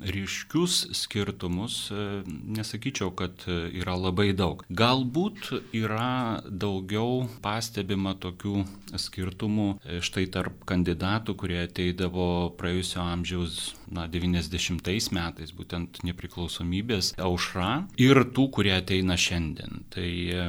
ryškius 0.02 0.82
skirtumus 1.04 1.82
nes 2.26 2.71
nesakyčiau, 2.72 3.10
kad 3.14 3.32
e, 3.46 3.70
yra 3.80 3.96
labai 3.96 4.32
daug. 4.32 4.64
Galbūt 4.70 5.52
yra 5.76 6.40
daugiau 6.48 7.28
pastebima 7.42 8.14
tokių 8.14 8.64
skirtumų 8.96 9.78
e, 9.84 10.00
štai 10.00 10.26
tarp 10.32 10.64
kandidatų, 10.68 11.34
kurie 11.36 11.60
ateidavo 11.66 12.52
praėjusio 12.56 13.02
amžiaus 13.02 13.74
na, 13.92 14.06
90 14.08 15.12
metais, 15.12 15.52
būtent 15.52 16.02
nepriklausomybės 16.06 17.14
aušra, 17.20 17.88
ir 18.00 18.24
tų, 18.32 18.48
kurie 18.56 18.74
ateina 18.76 19.16
šiandien. 19.16 19.84
Tai, 19.92 20.08
e, 20.08 20.48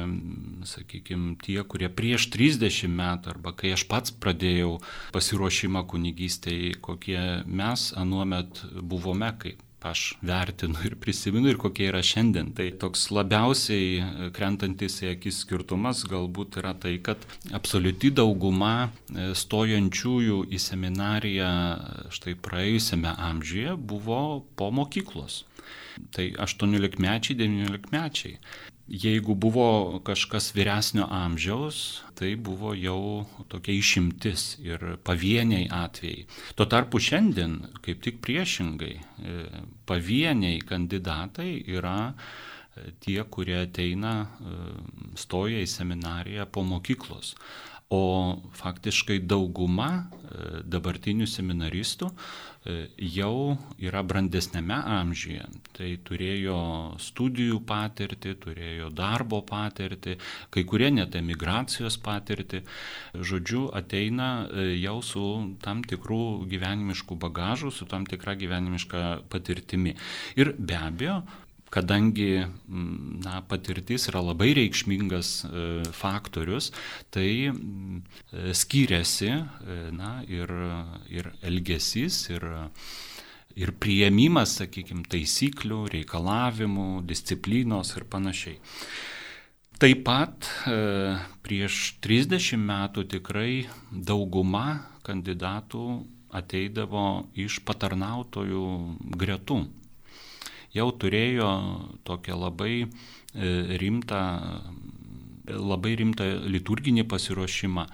sakykime, 0.64 1.36
tie, 1.44 1.60
kurie 1.64 1.90
prieš 1.92 2.30
30 2.32 2.88
metų, 2.88 3.34
arba 3.34 3.54
kai 3.56 3.74
aš 3.76 3.86
pats 3.90 4.14
pradėjau 4.14 4.78
pasiruošimą 5.14 5.84
kunigystėje, 5.90 6.78
kokie 6.84 7.20
mes 7.46 7.92
anuomet 8.00 8.64
buvome, 8.80 9.32
kaip 9.40 9.63
aš 9.84 10.02
vertinu 10.24 10.80
ir 10.86 10.96
prisimenu 11.00 11.50
ir 11.52 11.58
kokie 11.60 11.88
yra 11.90 12.02
šiandien. 12.04 12.52
Tai 12.56 12.66
toks 12.80 13.06
labiausiai 13.14 13.88
e, 14.00 14.28
krentantis 14.36 15.00
į 15.04 15.12
akis 15.14 15.42
skirtumas 15.44 16.04
galbūt 16.08 16.58
yra 16.62 16.74
tai, 16.80 16.96
kad 17.04 17.24
absoliuti 17.56 18.12
dauguma 18.16 18.74
e, 18.86 19.32
stojančiųjų 19.36 20.40
į 20.48 20.62
seminariją 20.66 21.50
štai 22.14 22.36
praėjusiame 22.44 23.16
amžiuje 23.30 23.76
buvo 23.76 24.20
po 24.56 24.70
mokyklos. 24.74 25.42
Tai 26.14 26.30
18-mečiai, 26.42 27.36
19-mečiai. 27.38 28.38
Jeigu 28.84 29.32
buvo 29.40 30.00
kažkas 30.04 30.50
vyresnio 30.52 31.06
amžiaus, 31.08 32.03
tai 32.18 32.34
buvo 32.36 32.72
jau 32.78 33.24
tokia 33.50 33.74
išimtis 33.78 34.46
ir 34.64 34.96
pavieniai 35.04 35.68
atvejai. 35.72 36.26
Tuo 36.56 36.66
tarpu 36.70 37.00
šiandien, 37.02 37.58
kaip 37.84 38.02
tik 38.04 38.22
priešingai, 38.24 38.94
e, 38.94 39.36
pavieniai 39.86 40.62
kandidatai 40.64 41.52
yra 41.76 42.14
tie, 43.04 43.20
kurie 43.30 43.60
ateina, 43.60 44.14
stoja 45.14 45.60
į 45.62 45.68
seminariją 45.70 46.48
po 46.50 46.64
mokyklos. 46.66 47.36
O 47.94 48.40
faktiškai 48.56 49.20
dauguma 49.28 49.88
e, 49.94 50.62
dabartinių 50.64 51.26
seminaristų 51.28 52.08
e, 52.08 52.16
jau 52.64 53.58
yra 53.82 54.00
brandesnėme 54.06 54.76
amžiuje. 54.96 55.44
Tai 55.76 55.88
turėjo 56.08 56.58
studijų 57.02 57.58
patirtį, 57.68 58.34
turėjo 58.40 58.88
darbo 58.94 59.42
patirtį, 59.44 60.16
kai 60.54 60.64
kurie 60.68 60.88
net 60.94 61.16
emigracijos 61.18 61.98
patirtį. 62.04 62.62
Žodžiu, 63.14 63.66
ateina 63.76 64.30
e, 64.48 64.66
jau 64.80 64.96
su 65.04 65.24
tam 65.64 65.84
tikrų 65.84 66.48
gyvenimiškų 66.48 67.18
bagažų, 67.26 67.72
su 67.74 67.88
tam 67.90 68.08
tikra 68.08 68.36
gyvenimiška 68.40 69.04
patirtimi. 69.32 69.96
Ir 70.40 70.54
be 70.56 70.78
abejo, 70.80 71.20
kadangi 71.74 72.44
na, 73.24 73.40
patirtis 73.48 74.06
yra 74.10 74.22
labai 74.22 74.52
reikšmingas 74.58 75.30
e, 75.44 75.64
faktorius, 75.96 76.70
tai 77.14 77.50
e, 77.50 77.54
skiriasi 78.54 79.32
e, 79.32 79.78
na, 79.96 80.20
ir, 80.30 80.52
ir 81.10 81.32
elgesys, 81.42 82.20
ir, 82.30 82.46
ir 83.58 83.74
prieimimas, 83.82 84.58
sakykime, 84.60 85.06
taisyklių, 85.10 85.82
reikalavimų, 85.98 86.88
disciplinos 87.10 87.94
ir 87.98 88.06
panašiai. 88.10 88.58
Taip 89.82 90.04
pat 90.06 90.46
prieš 91.42 91.96
30 92.06 92.60
metų 92.62 93.02
tikrai 93.10 93.64
dauguma 93.90 94.84
kandidatų 95.04 95.86
ateidavo 96.38 97.24
iš 97.34 97.58
patarnautojų 97.66 98.68
gretų 99.18 99.58
jau 100.74 100.88
turėjo 101.00 101.50
tokią 102.06 102.38
labai 102.40 102.74
e, 102.82 102.88
rimtą, 103.80 104.20
labai 105.48 105.94
rimtą 106.00 106.28
liturginį 106.50 107.06
pasiruošimą, 107.10 107.86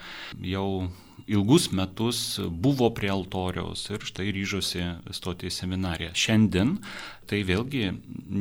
jau 0.52 0.66
ilgus 1.30 1.70
metus 1.72 2.40
buvo 2.50 2.90
prie 2.94 3.10
altoriaus 3.12 3.86
ir 3.94 4.04
štai 4.06 4.30
ryžosi 4.34 4.84
stoti 5.14 5.48
į 5.50 5.54
seminariją. 5.54 6.14
Šiandien 6.18 6.76
tai 7.30 7.42
vėlgi 7.46 7.92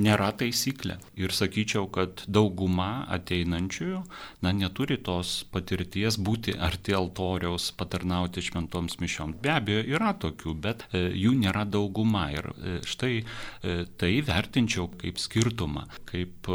nėra 0.01 0.31
taisyklė. 0.39 0.97
Ir 1.19 1.33
sakyčiau, 1.35 1.85
kad 1.93 2.23
dauguma 2.25 3.05
ateinančiųjų, 3.13 4.01
na, 4.45 4.53
neturi 4.55 4.97
tos 5.05 5.43
patirties 5.53 6.17
būti 6.17 6.55
arti 6.57 6.95
altoriaus, 6.97 7.69
patarnauti 7.77 8.43
šventoms 8.45 8.97
mišioms. 9.03 9.37
Be 9.43 9.53
abejo, 9.53 9.85
yra 9.93 10.15
tokių, 10.17 10.55
bet 10.65 10.87
e, 10.89 11.05
jų 11.13 11.35
nėra 11.43 11.67
dauguma. 11.69 12.29
Ir 12.33 12.49
e, 12.51 12.77
štai 12.89 13.13
e, 13.19 13.83
tai 13.99 14.13
vertinčiau 14.25 14.89
kaip 14.99 15.21
skirtumą, 15.21 15.85
kaip 16.09 16.49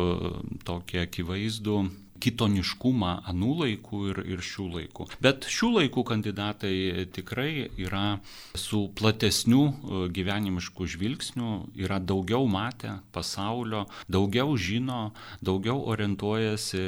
tokį 0.66 1.04
akivaizdų 1.04 1.78
kitoniškumą 2.24 3.12
anų 3.30 3.52
laikų 3.60 4.00
ir, 4.12 4.20
ir 4.34 4.42
šių 4.44 4.66
laikų. 4.78 5.08
Bet 5.24 5.48
šių 5.50 5.70
laikų 5.78 6.04
kandidatai 6.08 7.06
tikrai 7.14 7.68
yra 7.80 8.18
su 8.58 8.86
platesniu 8.96 9.62
e, 9.68 10.00
gyvenimišku 10.14 10.86
žvilgsniu, 10.94 11.50
yra 11.78 11.98
daugiau 12.00 12.46
matę 12.50 12.98
pasaulio, 13.14 13.84
daugiau 14.08 14.56
žino, 14.56 15.12
daugiau 15.44 15.82
orientuojasi, 15.92 16.82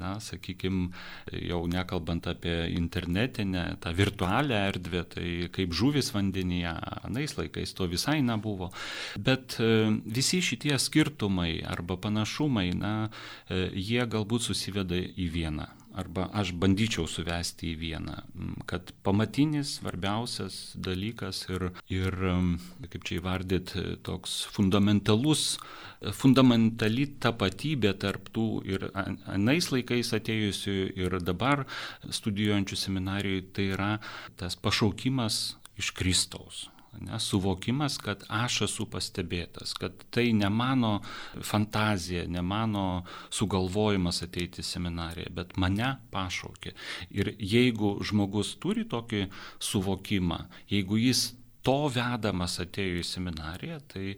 na, 0.00 0.16
sakykime, 0.22 0.90
jau 1.32 1.62
nekalbant 1.70 2.26
apie 2.30 2.56
internetinę, 2.76 3.78
tą 3.82 3.94
virtualią 3.96 4.60
erdvę, 4.72 5.04
tai 5.14 5.28
kaip 5.54 5.74
žuvis 5.76 6.12
vandenyje, 6.14 6.74
anais 7.06 7.36
laikais 7.38 7.74
to 7.76 7.88
visai 7.90 8.20
nebuvo. 8.24 8.70
Bet 9.16 9.58
e, 9.60 9.88
visi 10.04 10.42
šitie 10.44 10.76
skirtumai 10.80 11.62
arba 11.66 11.96
panašumai, 12.00 12.68
na, 12.76 12.94
e, 13.48 13.68
jie 13.72 14.04
galbūt 14.10 14.50
susiveda 14.50 14.81
suveda 14.82 14.98
į 14.98 15.30
vieną. 15.30 15.68
Arba 15.92 16.30
aš 16.32 16.54
bandyčiau 16.56 17.04
suvesti 17.06 17.74
į 17.74 17.76
vieną, 17.76 18.14
kad 18.64 18.94
pamatinis, 19.04 19.76
svarbiausias 19.76 20.72
dalykas 20.74 21.44
ir, 21.50 21.70
ir 21.92 22.16
kaip 22.88 23.04
čia 23.04 23.20
įvardyt, 23.20 23.74
toks 24.02 24.48
fundamentalus, 24.54 25.58
fundamentali 26.16 27.06
tapatybė 27.20 27.92
tarptų 28.00 28.64
ir 28.64 28.88
anais 28.94 29.68
laikais 29.70 30.14
atėjusių 30.16 30.96
ir 30.96 31.20
dabar 31.20 31.66
studijuojančių 32.08 32.76
seminarijų, 32.86 33.42
tai 33.52 33.68
yra 33.76 33.98
tas 34.40 34.56
pašaukimas 34.56 35.58
iš 35.76 35.92
Kristaus 35.92 36.70
Ne, 37.00 37.18
suvokimas, 37.20 37.96
kad 37.98 38.24
aš 38.28 38.60
esu 38.66 38.84
pastebėtas, 38.92 39.72
kad 39.80 39.96
tai 40.12 40.26
ne 40.36 40.50
mano 40.52 40.98
fantazija, 41.40 42.26
ne 42.28 42.42
mano 42.44 42.84
sugalvojimas 43.32 44.20
ateiti 44.26 44.60
į 44.60 44.66
seminariją, 44.68 45.32
bet 45.32 45.56
mane 45.56 45.94
pašaukė. 46.12 46.74
Ir 47.16 47.32
jeigu 47.40 47.94
žmogus 48.04 48.54
turi 48.60 48.84
tokį 48.84 49.24
suvokimą, 49.56 50.42
jeigu 50.68 51.00
jis 51.00 51.30
to 51.66 51.78
vedamas 51.94 52.58
atėjo 52.62 53.00
į 53.00 53.08
seminariją, 53.08 53.80
tai 53.88 54.06
e, 54.12 54.16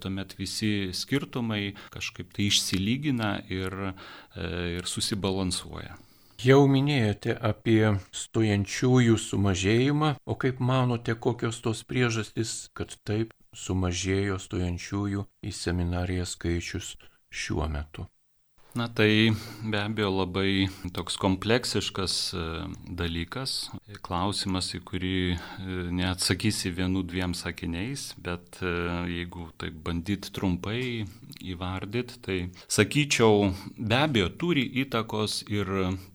tuomet 0.00 0.34
visi 0.40 0.90
skirtumai 0.96 1.76
kažkaip 1.94 2.32
tai 2.36 2.48
išsilygina 2.50 3.32
ir, 3.52 3.76
e, 4.34 4.46
ir 4.80 4.88
susibalansuoja. 4.88 5.98
Jau 6.40 6.62
minėjote 6.72 7.34
apie 7.44 7.98
stojančiųjų 8.16 9.16
sumažėjimą, 9.20 10.08
o 10.24 10.36
kaip 10.40 10.62
manote, 10.64 11.12
kokios 11.26 11.58
tos 11.60 11.82
priežastys, 11.84 12.70
kad 12.72 12.94
taip 13.04 13.34
sumažėjo 13.52 14.38
stojančiųjų 14.40 15.26
į 15.44 15.52
seminariją 15.52 16.24
skaičius 16.30 16.94
šiuo 17.28 17.68
metu? 17.68 18.06
Na 18.72 18.86
tai 18.88 19.34
be 19.66 19.80
abejo 19.82 20.08
labai 20.14 20.68
toks 20.94 21.18
kompleksiškas 21.18 22.14
e, 22.38 22.42
dalykas, 23.00 23.54
klausimas, 24.06 24.68
į 24.78 24.80
kurį 24.86 25.16
e, 25.34 25.38
neatsakysi 25.98 26.70
vienu 26.76 27.02
dviem 27.02 27.34
sakiniais, 27.34 28.12
bet 28.22 28.62
e, 28.62 28.70
jeigu 29.10 29.48
tai 29.58 29.72
bandyt 29.74 30.30
trumpai 30.36 31.02
įvardyt, 31.42 32.20
tai 32.22 32.38
sakyčiau, 32.70 33.50
be 33.74 33.98
abejo 34.06 34.30
turi 34.38 34.64
įtakos 34.84 35.42
ir 35.50 35.74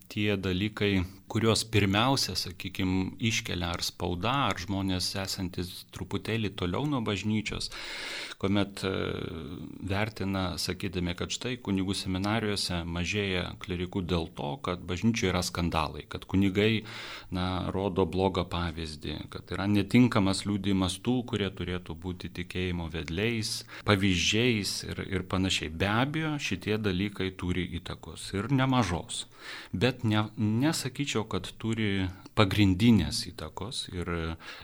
tie 0.10 0.36
dalykai, 0.38 1.04
kuriuos 1.32 1.64
pirmiausia, 1.74 2.36
sakykime, 2.38 3.16
iškelia 3.20 3.72
ar 3.74 3.82
spauda, 3.84 4.34
ar 4.52 4.60
žmonės 4.62 5.08
esantis 5.24 5.72
truputėlį 5.96 6.52
toliau 6.60 6.86
nuo 6.90 7.02
bažnyčios, 7.06 7.72
kuomet 8.40 8.84
e, 8.86 8.92
vertina, 9.90 10.44
sakydami, 10.62 11.16
kad 11.18 11.34
štai 11.34 11.56
kunigų 11.66 11.96
seminarijose 11.98 12.84
mažėja 12.86 13.56
klerikų 13.64 14.04
dėl 14.06 14.30
to, 14.38 14.52
kad 14.66 14.84
bažnyčioje 14.86 15.32
yra 15.34 15.42
skandalai, 15.46 16.06
kad 16.10 16.28
kunigai 16.30 16.84
na, 17.34 17.72
rodo 17.74 18.06
blogą 18.06 18.46
pavyzdį, 18.52 19.18
kad 19.34 19.56
yra 19.56 19.68
netinkamas 19.72 20.46
liūdimas 20.46 21.00
tų, 21.06 21.18
kurie 21.32 21.50
turėtų 21.50 21.98
būti 22.06 22.32
tikėjimo 22.38 22.92
vedliais, 22.94 23.64
pavyzdžiais 23.88 24.78
ir, 24.92 25.06
ir 25.10 25.26
panašiai. 25.32 25.74
Be 25.74 25.90
abejo, 25.90 26.36
šitie 26.38 26.78
dalykai 26.78 27.32
turi 27.40 27.66
įtakos 27.80 28.30
ir 28.38 28.52
nemažos. 28.54 29.26
Bet 29.74 29.95
ne, 30.04 30.26
nesakyčiau, 30.38 31.24
kad 31.32 31.48
turi 31.62 32.08
pagrindinės 32.36 33.24
įtakos 33.32 33.86
ir, 33.94 34.12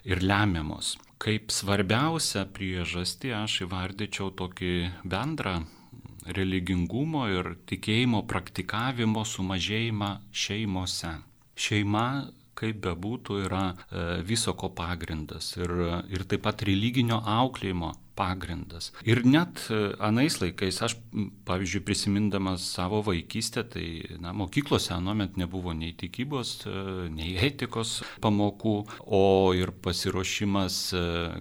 ir 0.03 0.23
lemiamos. 0.25 0.97
Kaip 1.21 1.53
svarbiausia 1.53 2.47
priežastį 2.49 3.35
aš 3.43 3.61
įvardyčiau 3.67 4.31
tokį 4.35 4.73
bendrą 5.05 5.61
religingumo 6.25 7.27
ir 7.31 7.55
tikėjimo 7.69 8.23
praktikavimo 8.29 9.23
sumažėjimą 9.25 10.11
šeimose. 10.43 11.15
Šeima 11.57 12.05
kaip 12.61 12.79
bebūtų, 12.85 13.41
yra 13.47 13.65
e, 13.73 14.05
viso 14.27 14.53
ko 14.57 14.71
pagrindas 14.77 15.55
ir, 15.57 15.73
ir 16.13 16.25
taip 16.29 16.45
pat 16.45 16.63
religinio 16.67 17.21
auklėjimo 17.25 17.91
pagrindas. 18.17 18.91
Ir 19.07 19.23
net 19.25 19.63
e, 19.73 19.79
anais 20.03 20.37
laikais, 20.41 20.81
aš, 20.85 20.97
pavyzdžiui, 21.47 21.83
prisimindamas 21.87 22.65
savo 22.75 23.01
vaikystę, 23.07 23.63
tai 23.73 23.85
na, 24.21 24.33
mokyklose 24.37 24.93
anuomet 24.95 25.39
nebuvo 25.41 25.73
nei 25.77 25.95
tikybos, 25.97 26.53
e, 26.67 26.83
nei 27.13 27.33
etikos 27.49 27.99
pamokų, 28.23 28.75
o 29.07 29.23
ir 29.57 29.73
pasiruošimas 29.83 30.81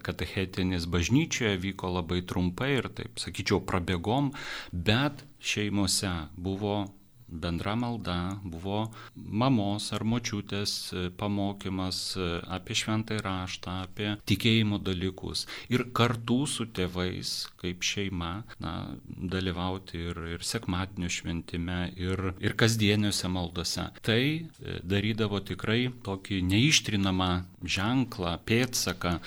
katechetinis 0.07 0.87
bažnyčioje 0.91 1.59
vyko 1.61 1.91
labai 1.99 2.23
trumpai 2.27 2.73
ir, 2.79 2.89
taip 2.97 3.21
sakyčiau, 3.21 3.61
prabėgom, 3.67 4.33
bet 4.73 5.25
šeimose 5.41 6.13
buvo 6.37 6.85
bendra 7.31 7.75
malda, 7.75 8.41
buvo 8.45 8.91
mamos 9.15 9.91
ar 9.95 10.05
močiutės 10.07 10.73
e, 10.93 11.05
pamokymas 11.17 12.01
e, 12.19 12.29
apie 12.51 12.77
šventąjį 12.79 13.23
raštą, 13.25 13.77
apie 13.87 14.15
tikėjimo 14.29 14.81
dalykus. 14.83 15.47
Ir 15.73 15.87
kartu 15.97 16.43
su 16.51 16.67
tėvais, 16.75 17.35
kaip 17.61 17.85
šeima, 17.87 18.33
na, 18.63 18.75
dalyvauti 19.07 20.01
ir, 20.11 20.21
ir 20.37 20.47
sekmadienio 20.47 21.11
šventime, 21.13 21.81
ir, 22.01 22.33
ir 22.43 22.57
kasdieniuose 22.59 23.31
maldose. 23.33 23.87
Tai 24.07 24.21
e, 24.21 24.79
darydavo 24.83 25.43
tikrai 25.47 25.89
tokį 26.07 26.43
neištrinamą 26.51 27.31
ženklą, 27.61 28.35
pėtsaką 28.49 29.19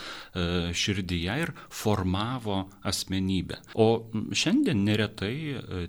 širdyje 0.73 1.35
ir 1.43 1.51
formavo 1.71 2.63
asmenybę. 2.89 3.59
O 3.77 4.05
šiandien 4.33 4.81
neretai 4.87 5.35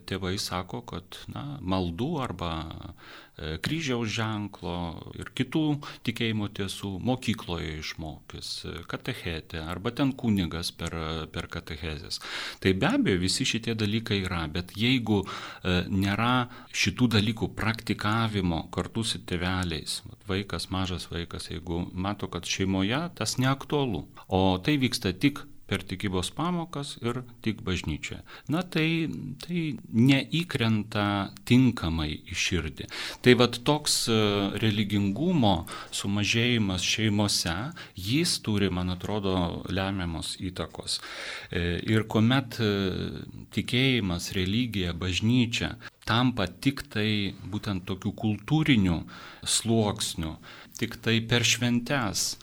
tėvai 0.09 0.35
sako, 0.41 0.83
kad 0.89 1.19
na, 1.33 1.45
maldų 1.65 2.04
arba 2.23 2.51
e, 2.65 3.57
kryžiaus 3.65 4.11
ženklo 4.15 4.77
ir 5.19 5.31
kitų 5.37 5.63
tikėjimo 6.07 6.49
tiesų 6.57 6.91
mokykloje 7.05 7.79
išmokys, 7.81 8.51
e, 8.69 8.75
katechetė 8.91 9.63
arba 9.65 9.93
ten 9.97 10.13
kunigas 10.19 10.73
per, 10.75 10.95
per 11.35 11.49
katechezės. 11.53 12.21
Tai 12.63 12.75
be 12.81 12.91
abejo 12.91 13.23
visi 13.25 13.47
šitie 13.49 13.77
dalykai 13.79 14.21
yra, 14.25 14.45
bet 14.53 14.77
jeigu 14.79 15.23
e, 15.25 15.81
nėra 15.89 16.49
šitų 16.75 17.11
dalykų 17.17 17.51
praktikavimo 17.59 18.67
kartu 18.75 19.07
su 19.07 19.23
tėveliais, 19.25 20.03
vaikas, 20.29 20.71
mažas 20.75 21.09
vaikas, 21.13 21.51
jeigu 21.53 21.85
mato, 21.93 22.31
kad 22.33 22.49
šeimoje 22.49 23.03
tas 23.19 23.39
neaktualu, 23.41 24.07
o 24.29 24.45
tai 24.65 24.79
vyksta 24.83 25.15
tik 25.17 25.45
per 25.71 25.85
tikybos 25.87 26.31
pamokas 26.37 26.95
ir 27.03 27.23
tik 27.45 27.63
bažnyčioje. 27.65 28.21
Na 28.53 28.63
tai, 28.63 29.09
tai 29.45 29.63
neįkrenta 29.89 31.07
tinkamai 31.49 32.11
į 32.29 32.37
širdį. 32.45 32.89
Tai 33.25 33.37
vad 33.41 33.61
toks 33.67 33.97
e, 34.13 34.19
religingumo 34.61 35.55
sumažėjimas 35.95 36.85
šeimose, 36.85 37.57
jis 37.97 38.37
turi, 38.45 38.69
man 38.69 38.93
atrodo, 38.95 39.35
lemiamos 39.73 40.35
įtakos. 40.45 41.01
E, 41.51 41.81
ir 41.89 42.05
kuomet 42.13 42.61
e, 42.61 42.71
tikėjimas, 43.57 44.33
religija, 44.37 44.93
bažnyčia 44.93 45.75
tampa 46.05 46.47
tik 46.47 46.85
tai 46.93 47.33
būtent 47.49 47.87
tokių 47.89 48.13
kultūrinių 48.21 48.99
sluoksnių, 49.49 50.35
tik 50.79 50.99
tai 51.05 51.19
per 51.25 51.47
šventes, 51.49 52.35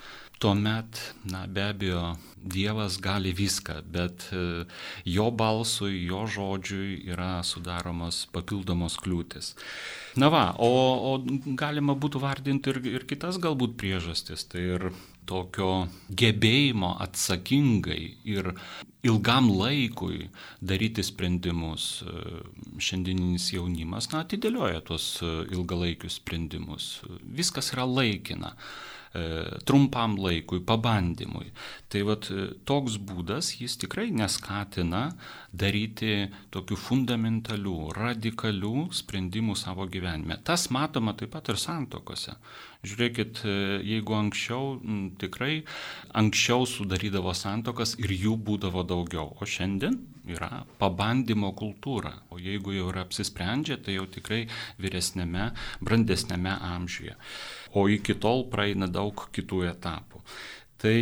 tuomet, 0.42 0.98
na 1.30 1.46
be 1.46 1.68
abejo, 1.70 2.16
Dievas 2.42 2.98
gali 3.02 3.34
viską, 3.38 3.82
bet 3.94 4.28
e, 4.34 4.66
jo 5.06 5.30
balsui, 5.32 6.02
jo 6.08 6.26
žodžiui 6.26 6.98
yra 7.14 7.44
sudaromos 7.46 8.26
papildomos 8.34 8.98
kliūtis. 9.02 9.54
Na 10.22 10.32
va, 10.34 10.44
o, 10.58 10.72
o 11.12 11.54
galima 11.60 11.96
būtų 11.96 12.22
vardinti 12.24 12.74
ir, 12.74 12.82
ir 12.98 13.08
kitas 13.10 13.38
galbūt 13.42 13.78
priežastis, 13.80 14.48
tai 14.50 14.66
ir 14.76 14.88
tokio 15.30 15.88
gebėjimo 16.18 16.96
atsakingai 17.06 18.02
ir 18.28 18.52
ilgam 19.06 19.50
laikui 19.54 20.30
daryti 20.62 21.06
sprendimus. 21.06 22.02
E, 22.02 22.42
šiandieninis 22.82 23.52
jaunimas, 23.54 24.10
na, 24.12 24.26
atidėlioja 24.26 24.82
tuos 24.88 25.14
e, 25.22 25.32
ilgalaikius 25.54 26.20
sprendimus. 26.22 26.90
Viskas 27.22 27.72
yra 27.76 27.86
laikina. 27.90 28.56
E, 29.12 29.60
trumpam 29.68 30.16
laikui, 30.16 30.62
pabandymui. 30.64 31.50
Tai 31.92 32.02
vat 32.08 32.30
e, 32.32 32.46
toks 32.64 32.96
būdas 32.96 33.50
jis 33.60 33.74
tikrai 33.82 34.06
neskatina 34.16 35.02
daryti 35.52 36.30
tokių 36.56 36.78
fundamentalių, 36.80 37.76
radikalių 37.98 38.86
sprendimų 38.96 39.58
savo 39.60 39.90
gyvenime. 39.92 40.38
Tas 40.48 40.70
matoma 40.72 41.12
taip 41.20 41.34
pat 41.36 41.52
ir 41.52 41.60
santokose. 41.60 42.38
Žiūrėkit, 42.88 43.44
e, 43.44 43.58
jeigu 43.90 44.16
anksčiau 44.16 44.78
tikrai 45.20 45.58
anksčiau 46.16 46.64
sudarydavo 46.64 47.36
santokas 47.36 47.98
ir 48.00 48.16
jų 48.16 48.38
būdavo 48.40 48.88
daugiau, 48.88 49.34
o 49.36 49.44
šiandien 49.44 50.00
yra 50.32 50.64
pabandymo 50.80 51.52
kultūra. 51.60 52.14
O 52.32 52.40
jeigu 52.40 52.78
jau 52.80 52.88
yra 52.94 53.04
apsisprendžia, 53.04 53.76
tai 53.76 54.00
jau 54.00 54.08
tikrai 54.08 54.46
vyresnėme, 54.80 55.52
brandesnėme 55.84 56.56
amžiuje 56.72 57.20
o 57.74 57.88
iki 57.90 58.18
tol 58.20 58.46
praeina 58.52 58.90
daug 58.92 59.28
kitų 59.36 59.66
etapų. 59.72 60.22
Tai 60.82 60.98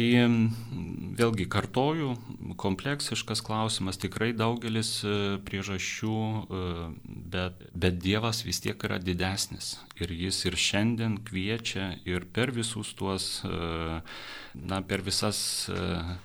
vėlgi 1.16 1.46
kartoju, 1.48 2.10
kompleksiškas 2.60 3.40
klausimas, 3.48 3.96
tikrai 4.02 4.34
daugelis 4.36 4.90
e, 5.08 5.14
priežasčių, 5.48 6.16
e, 6.20 6.64
bet, 7.32 7.62
bet 7.72 8.02
Dievas 8.04 8.42
vis 8.44 8.60
tiek 8.60 8.76
yra 8.84 8.98
didesnis. 9.00 9.78
Ir 10.04 10.12
jis 10.12 10.42
ir 10.50 10.58
šiandien 10.60 11.16
kviečia 11.24 11.94
ir 12.04 12.28
per 12.28 12.52
visus 12.52 12.92
tuos, 13.00 13.30
e, 13.48 14.02
na, 14.60 14.82
per 14.84 15.06
visas 15.06 15.40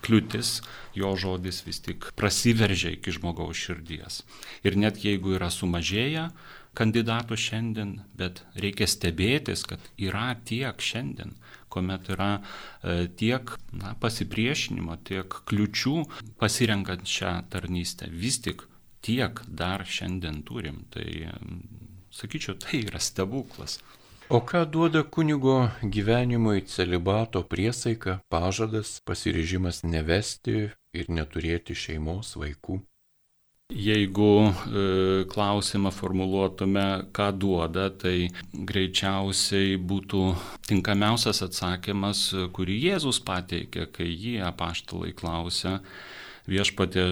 kliūtis, 0.03 0.57
jo 0.99 1.15
žodis 1.15 1.63
vis 1.63 1.79
tik 1.85 2.11
prasiveržia 2.19 2.97
iki 2.97 3.15
žmogaus 3.15 3.63
širdies. 3.69 4.25
Ir 4.67 4.75
net 4.83 4.99
jeigu 5.07 5.39
yra 5.39 5.53
sumažėję, 5.55 6.27
kandidatų 6.79 7.39
šiandien, 7.39 7.97
bet 8.19 8.43
reikia 8.59 8.89
stebėtis, 8.91 9.65
kad 9.69 9.83
yra 10.01 10.33
tiek 10.47 10.81
šiandien, 10.83 11.35
kuomet 11.73 12.11
yra 12.15 12.31
e, 12.39 13.09
tiek 13.19 13.57
na, 13.73 13.95
pasipriešinimo, 14.03 14.99
tiek 15.07 15.41
kliučių 15.49 15.97
pasirenkant 16.41 17.09
šią 17.11 17.35
tarnystę. 17.53 18.11
Vis 18.11 18.41
tik 18.45 18.67
tiek 19.05 19.43
dar 19.49 19.85
šiandien 19.87 20.43
turim. 20.47 20.85
Tai, 20.95 21.07
sakyčiau, 22.15 22.57
tai 22.61 22.85
yra 22.87 23.03
stebuklas. 23.03 23.81
O 24.33 24.41
ką 24.41 24.65
duoda 24.65 25.03
kunigo 25.05 25.69
gyvenimui 25.83 26.65
celibato 26.65 27.43
priesaika, 27.45 28.23
pažadas, 28.33 28.97
pasiryžimas 29.05 29.83
nevesti 29.85 30.71
ir 30.97 31.11
neturėti 31.13 31.77
šeimos 31.77 32.33
vaikų? 32.41 32.81
Jeigu 33.73 34.45
e, 34.45 35.25
klausimą 35.25 35.91
formuluotume, 35.91 37.09
ką 37.17 37.31
duoda, 37.33 37.87
tai 37.89 38.29
greičiausiai 38.53 39.79
būtų 39.81 40.21
tinkamiausias 40.69 41.41
atsakymas, 41.47 42.21
kurį 42.53 42.77
Jėzus 42.83 43.23
pateikė, 43.25 43.87
kai 43.89 44.11
jį 44.11 44.35
apaštalai 44.51 45.15
klausė, 45.17 45.79
viešpatė, 46.51 47.05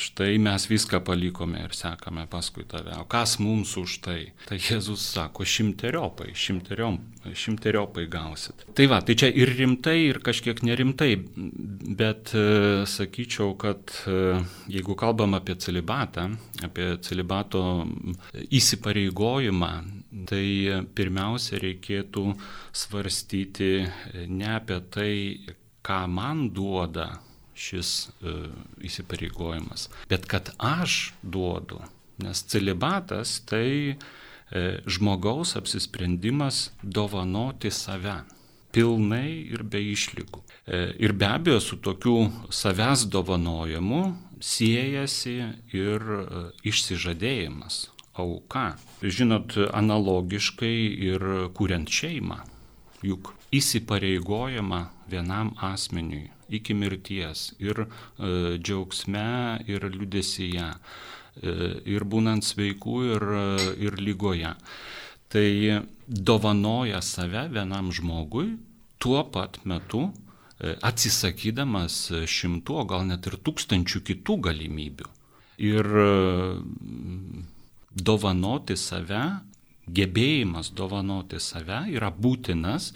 štai 0.00 0.36
mes 0.42 0.66
viską 0.70 1.02
palikome 1.06 1.60
ir 1.62 1.74
sekame 1.76 2.24
paskui 2.30 2.64
tave. 2.68 2.94
O 2.98 3.06
kas 3.10 3.36
mums 3.42 3.76
už 3.78 3.98
tai? 4.02 4.18
Tai 4.48 4.58
Jėzus 4.58 5.04
sako, 5.14 5.46
šimteriopai, 5.46 6.32
šimteriom, 6.34 6.98
šimteriopai 7.38 8.08
gausit. 8.10 8.66
Tai 8.74 8.88
va, 8.90 9.00
tai 9.06 9.16
čia 9.18 9.30
ir 9.30 9.54
rimtai, 9.54 9.96
ir 10.08 10.18
kažkiek 10.24 10.64
nerimtai, 10.66 11.12
bet 12.02 12.34
e, 12.34 12.44
sakyčiau, 12.90 13.54
kad 13.60 13.94
e, 14.10 14.18
jeigu 14.72 14.98
kalbam 14.98 15.38
apie 15.38 15.56
celibatą, 15.62 16.28
apie 16.66 16.92
celibato 17.06 17.64
įsipareigojimą, 18.50 19.72
tai 20.28 20.46
pirmiausia 20.96 21.62
reikėtų 21.62 22.30
svarstyti 22.76 23.74
ne 24.28 24.56
apie 24.58 24.82
tai, 24.92 25.12
ką 25.82 26.06
man 26.10 26.48
duoda 26.54 27.10
šis 27.54 28.08
e, 28.08 28.34
įsipareigojimas. 28.88 29.88
Bet 30.08 30.26
kad 30.30 30.52
aš 30.58 31.12
duodu, 31.22 31.82
nes 32.22 32.44
celibatas 32.48 33.40
tai 33.48 33.70
e, 33.92 33.96
žmogaus 34.86 35.56
apsisprendimas 35.56 36.70
dovanoti 36.82 37.70
save 37.70 38.22
pilnai 38.72 39.52
ir 39.52 39.64
be 39.68 39.80
išlygų. 39.92 40.42
E, 40.66 40.82
ir 41.04 41.12
be 41.12 41.28
abejo 41.28 41.60
su 41.60 41.78
tokiu 41.82 42.30
savęs 42.50 43.06
dovanojimu 43.12 44.02
siejasi 44.42 45.36
ir 45.76 46.02
e, 46.02 46.44
išsižadėjimas, 46.68 47.84
auka. 48.18 48.72
Žinot, 49.02 49.56
analogiškai 49.72 50.76
ir 51.10 51.28
kuriant 51.56 51.90
šeimą. 51.90 52.42
Juk 53.02 53.32
įsipareigojama 53.52 54.86
vienam 55.10 55.52
asmeniui 55.60 56.30
iki 56.58 56.74
mirties 56.74 57.52
ir 57.62 57.84
e, 57.84 57.88
džiaugsme, 58.58 59.62
ir 59.70 59.86
liudesyje, 59.92 60.68
e, 60.72 61.54
ir 61.94 62.06
būnant 62.08 62.46
sveikų, 62.46 62.96
ir, 63.14 63.28
e, 63.38 63.68
ir 63.86 63.98
lygoje. 64.00 64.54
Tai 65.32 65.48
dovanoja 66.06 67.00
save 67.00 67.46
vienam 67.54 67.88
žmogui 67.92 68.58
tuo 69.00 69.22
pat 69.32 69.62
metu 69.64 70.10
atsisakydamas 70.62 71.96
šimtų, 72.30 72.74
o 72.78 72.84
gal 72.86 73.06
net 73.08 73.26
ir 73.26 73.34
tūkstančių 73.42 74.02
kitų 74.06 74.36
galimybių. 74.46 75.08
Ir 75.64 75.88
dovanoti 77.96 78.76
save, 78.78 79.24
gebėjimas 79.90 80.70
dovanoti 80.76 81.40
save 81.42 81.80
yra 81.96 82.12
būtinas 82.14 82.92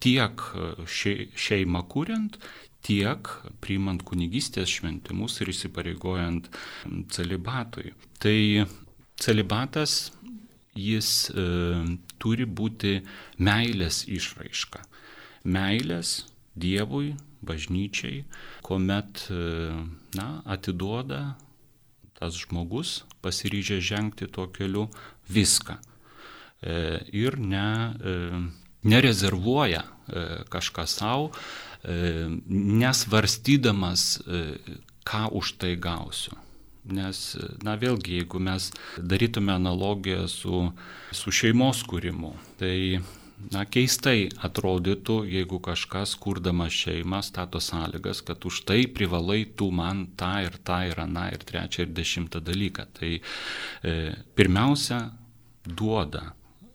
tiek 0.00 0.44
šeimą 0.86 1.82
kuriant, 1.90 2.38
tiek 2.86 3.28
priimant 3.60 4.02
kunigystės 4.06 4.70
šventimus 4.72 5.40
ir 5.40 5.52
įsipareigojant 5.52 6.48
celibatui. 7.12 7.92
Tai 8.22 8.66
celibatas 9.20 10.10
jis 10.76 11.30
e, 11.30 11.44
turi 12.22 12.46
būti 12.46 13.00
meilės 13.38 14.04
išraiška. 14.08 14.84
Meilės 15.44 16.24
Dievui, 16.60 17.14
bažnyčiai, 17.46 18.24
kuomet 18.66 19.26
e, 19.30 19.36
na, 20.18 20.28
atiduoda 20.44 21.36
tas 22.20 22.36
žmogus, 22.36 23.04
pasiryžę 23.24 23.78
žengti 23.80 24.28
tuo 24.28 24.50
keliu 24.52 24.90
viską. 25.32 25.78
E, 26.60 26.74
ir 27.16 27.38
ne, 27.40 27.68
e, 27.96 28.16
nerezervuoja 28.84 29.80
e, 29.80 30.24
kažką 30.52 30.84
savo, 30.88 31.30
nesvarstydamas, 32.80 34.20
e, 34.26 34.44
ką 35.06 35.30
už 35.32 35.56
tai 35.58 35.76
gausiu. 35.76 36.36
Nes, 36.90 37.36
na 37.62 37.76
vėlgi, 37.76 38.20
jeigu 38.22 38.40
mes 38.40 38.70
darytume 38.96 39.52
analogiją 39.52 40.24
su, 40.28 40.70
su 41.12 41.32
šeimos 41.32 41.82
kūrimu, 41.84 42.32
tai 42.60 43.00
na, 43.52 43.64
keistai 43.68 44.30
atrodytų, 44.44 45.20
jeigu 45.28 45.60
kažkas, 45.64 46.14
kurdamas 46.20 46.74
šeimą, 46.76 47.20
stato 47.24 47.60
sąlygas, 47.62 48.22
kad 48.26 48.44
už 48.48 48.62
tai 48.68 48.84
privalai 48.88 49.44
tu 49.44 49.70
man 49.72 50.06
tą 50.20 50.32
ir 50.46 50.56
tą 50.64 50.82
ir 50.88 51.00
aną 51.04 51.28
ir 51.34 51.44
trečią 51.44 51.86
ir 51.86 51.94
dešimtą 51.96 52.42
dalyką. 52.44 52.88
Tai 52.96 53.12
e, 53.16 53.94
pirmiausia, 54.36 55.02
duoda 55.64 56.30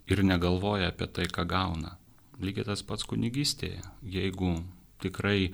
ir 0.10 0.24
negalvoja 0.24 0.94
apie 0.94 1.10
tai, 1.10 1.30
ką 1.30 1.46
gauna. 1.50 1.98
Lygiai 2.42 2.68
tas 2.68 2.84
pats 2.86 3.06
kunigystėje. 3.08 3.82
Jeigu 4.04 4.58
tikrai 5.04 5.52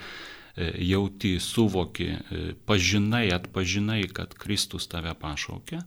E, 0.56 0.72
jauti, 0.78 1.40
suvoki, 1.40 2.04
e, 2.04 2.54
pažinai, 2.66 3.32
atpažinai, 3.32 4.04
kad 4.12 4.34
Kristus 4.36 4.90
tave 4.92 5.14
pašaukė, 5.16 5.80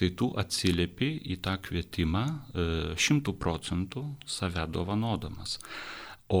tai 0.00 0.08
tu 0.16 0.30
atsiliepi 0.40 1.10
į 1.34 1.36
tą 1.44 1.58
kvietimą 1.60 2.24
e, 2.24 2.64
šimtų 2.96 3.36
procentų 3.36 4.06
save 4.24 4.64
dovanodamas. 4.72 5.58
O, 6.32 6.40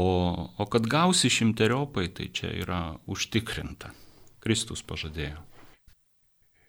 o 0.56 0.66
kad 0.72 0.88
gausi 0.88 1.28
šimteriopai, 1.30 2.08
tai 2.16 2.30
čia 2.32 2.54
yra 2.56 2.80
užtikrinta. 3.06 3.92
Kristus 4.40 4.80
pažadėjo. 4.86 5.42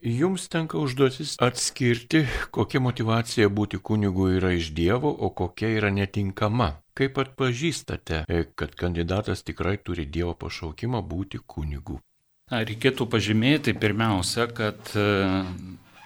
Jums 0.04 0.46
tenka 0.52 0.78
užduotis 0.78 1.38
atskirti, 1.42 2.26
kokia 2.54 2.84
motivacija 2.84 3.48
būti 3.50 3.80
kunigu 3.80 4.28
yra 4.38 4.52
iš 4.60 4.74
Dievo, 4.76 5.10
o 5.10 5.32
kokia 5.32 5.72
yra 5.80 5.90
netinkama. 5.94 6.76
Kaip 6.98 7.20
atpažįstate, 7.22 8.24
e, 8.26 8.46
kad 8.58 8.74
kandidatas 8.74 9.44
tikrai 9.46 9.76
turi 9.78 10.08
Dievo 10.10 10.34
pašaukimą 10.34 11.04
būti 11.06 11.38
kunigu? 11.46 12.00
Reikėtų 12.50 13.06
pažymėti 13.12 13.76
pirmiausia, 13.78 14.48
kad 14.50 14.90
e, 14.98 15.04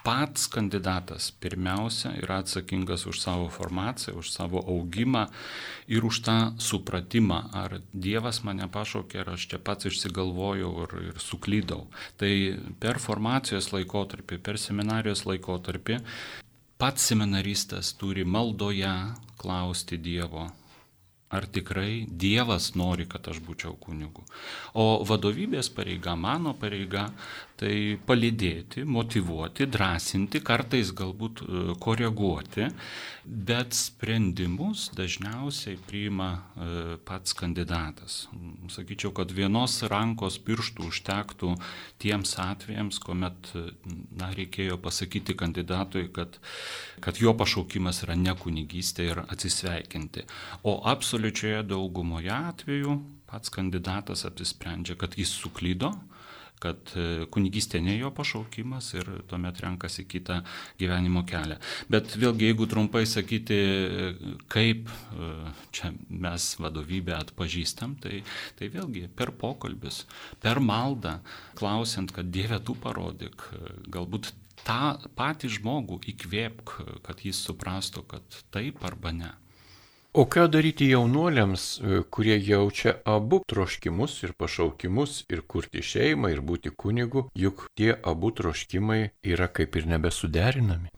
pats 0.03 0.49
kandidatas 0.51 1.29
pirmiausia 1.31 2.11
yra 2.19 2.41
atsakingas 2.41 3.05
už 3.07 3.21
savo 3.21 3.47
formaciją, 3.53 4.17
už 4.19 4.33
savo 4.33 4.59
augimą 4.59 5.27
ir 5.87 6.05
už 6.05 6.21
tą 6.27 6.37
supratimą, 6.59 7.39
ar 7.53 7.79
Dievas 7.93 8.41
mane 8.43 8.67
pašaukė, 8.67 9.23
ar 9.23 9.35
aš 9.37 9.47
čia 9.53 9.63
pats 9.63 9.87
išsigalvojau 9.87 10.71
ir, 10.83 10.95
ir 11.13 11.23
suklydau. 11.23 11.85
Tai 12.19 12.31
per 12.83 12.99
formacijos 12.99 13.71
laikotarpį, 13.71 14.43
per 14.43 14.59
seminarijos 14.59 15.23
laikotarpį 15.29 16.01
pats 16.81 17.11
seminaristas 17.11 17.93
turi 17.93 18.25
maldoje 18.25 18.89
klausti 19.37 20.01
Dievo, 20.01 20.49
ar 21.31 21.47
tikrai 21.47 22.05
Dievas 22.07 22.73
nori, 22.75 23.07
kad 23.09 23.27
aš 23.31 23.39
būčiau 23.45 23.77
kunigu. 23.79 24.25
O 24.75 25.03
vadovybės 25.07 25.71
pareiga, 25.73 26.15
mano 26.19 26.53
pareiga, 26.59 27.07
tai 27.61 27.97
palydėti, 28.09 28.81
motivuoti, 28.89 29.67
drąsinti, 29.69 30.41
kartais 30.45 30.89
galbūt 30.97 31.43
e, 31.43 31.63
koreguoti, 31.81 32.65
bet 33.21 33.75
sprendimus 33.77 34.87
dažniausiai 34.97 35.77
priima 35.85 36.29
e, 36.33 36.97
pats 37.05 37.35
kandidatas. 37.37 38.23
Sakyčiau, 38.73 39.13
kad 39.13 39.33
vienos 39.37 39.77
rankos 39.91 40.39
pirštų 40.41 40.89
užtektų 40.89 41.53
tiems 42.01 42.33
atvejams, 42.41 42.97
kuomet 43.05 43.53
na, 43.53 44.31
reikėjo 44.33 44.79
pasakyti 44.81 45.37
kandidatui, 45.37 46.07
kad, 46.15 46.41
kad 47.03 47.21
jo 47.21 47.35
pašaukimas 47.37 48.01
yra 48.07 48.17
ne 48.17 48.33
kunigystė 48.41 49.11
ir 49.11 49.21
atsisveikinti. 49.27 50.25
O 50.65 50.79
absoliučioje 50.89 51.61
daugumoje 51.69 52.33
atvejų 52.33 52.97
pats 53.29 53.53
kandidatas 53.53 54.25
apsisprendžia, 54.27 54.97
kad 54.99 55.13
jis 55.19 55.31
suklydo, 55.37 55.93
kad 56.61 56.93
e, 56.95 57.25
kunigystė 57.33 57.81
ne 57.83 57.95
jo 57.97 58.11
pašaukimas 58.15 58.91
ir 58.95 59.07
tuomet 59.29 59.61
renkasi 59.63 60.05
kitą 60.09 60.41
gyvenimo 60.79 61.23
kelią. 61.27 61.57
Bet 61.91 62.15
vėlgi, 62.21 62.51
jeigu 62.51 62.67
trumpai 62.69 63.03
sakyti, 63.09 63.57
e, 63.57 64.11
kaip 64.51 64.91
e, 64.91 65.31
čia 65.75 65.93
mes 66.09 66.51
vadovybę 66.61 67.15
atpažįstam, 67.17 67.97
tai, 68.03 68.21
tai 68.59 68.69
vėlgi 68.73 69.07
per 69.17 69.33
pokalbis, 69.41 70.03
per 70.43 70.61
maldą, 70.63 71.17
klausiant, 71.59 72.13
kad 72.15 72.29
Dieve 72.31 72.61
tu 72.65 72.77
parodyk, 72.79 73.47
galbūt 73.91 74.31
tą 74.61 74.95
patį 75.17 75.49
žmogų 75.57 76.01
įkvėpk, 76.13 76.75
kad 77.05 77.23
jis 77.25 77.41
suprastų, 77.47 78.05
kad 78.11 78.41
taip 78.53 78.83
arba 78.87 79.13
ne. 79.15 79.31
O 80.13 80.25
ką 80.25 80.47
daryti 80.51 80.89
jaunuoliams, 80.91 81.79
e, 81.79 82.03
kurie 82.03 82.35
jaučia 82.43 82.91
abu 83.05 83.37
troškimus 83.47 84.17
ir 84.25 84.33
pašaukimus 84.35 85.21
ir 85.31 85.41
kurti 85.47 85.79
šeimą 85.79 86.33
ir 86.33 86.41
būti 86.43 86.73
kunigu, 86.83 87.29
juk 87.43 87.69
tie 87.79 87.93
abu 88.11 88.33
troškimai 88.35 88.99
yra 89.23 89.47
kaip 89.47 89.79
ir 89.79 89.87
nebesuderinami? 89.93 90.91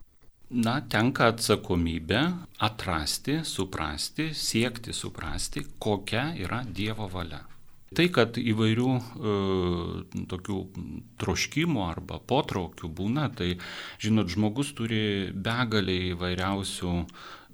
Na, 0.66 0.80
tenka 0.90 1.30
atsakomybė 1.30 2.24
atrasti, 2.66 3.40
suprasti, 3.46 4.32
siekti 4.34 4.98
suprasti, 4.98 5.62
kokia 5.78 6.32
yra 6.34 6.64
Dievo 6.66 7.06
valia. 7.06 7.44
Tai, 7.94 8.08
kad 8.10 8.38
įvairių 8.42 8.90
e, 8.98 9.34
tokių 10.30 10.58
troškimų 11.22 11.86
arba 11.86 12.18
potraukių 12.18 12.90
būna, 12.90 13.28
tai, 13.38 13.52
žinot, 14.02 14.34
žmogus 14.34 14.74
turi 14.74 15.30
begalį 15.34 16.00
įvairiausių 16.16 16.96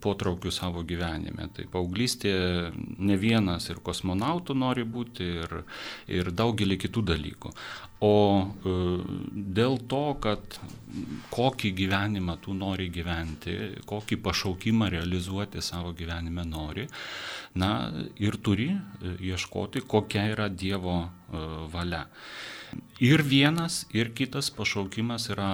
potraukių 0.04 0.52
savo 0.54 0.84
gyvenime. 0.88 1.50
Tai 1.56 1.68
paauglystė 1.72 2.34
ne 2.76 3.18
vienas 3.20 3.70
ir 3.70 3.82
kosmonautų 3.86 4.56
nori 4.58 4.86
būti 4.88 5.30
ir, 5.44 5.62
ir 6.08 6.32
daugelį 6.32 6.80
kitų 6.86 7.06
dalykų. 7.14 7.54
O 8.00 8.48
e, 8.48 8.74
dėl 9.60 9.76
to, 9.92 10.04
kad 10.24 10.60
kokį 11.34 11.74
gyvenimą 11.76 12.38
tu 12.44 12.56
nori 12.56 12.88
gyventi, 12.96 13.56
kokį 13.90 14.22
pašaukimą 14.24 14.88
realizuoti 14.94 15.62
savo 15.62 15.92
gyvenime 15.98 16.46
nori, 16.48 16.88
na 17.60 17.92
ir 18.16 18.40
turi 18.40 18.72
e, 18.72 19.18
ieškoti, 19.34 19.84
kokia 19.84 20.30
yra 20.32 20.48
Dievo 20.48 21.02
e, 21.04 21.44
valia. 21.74 22.06
Ir 23.02 23.24
vienas, 23.26 23.82
ir 23.98 24.12
kitas 24.14 24.52
pašaukimas 24.54 25.24
yra 25.34 25.48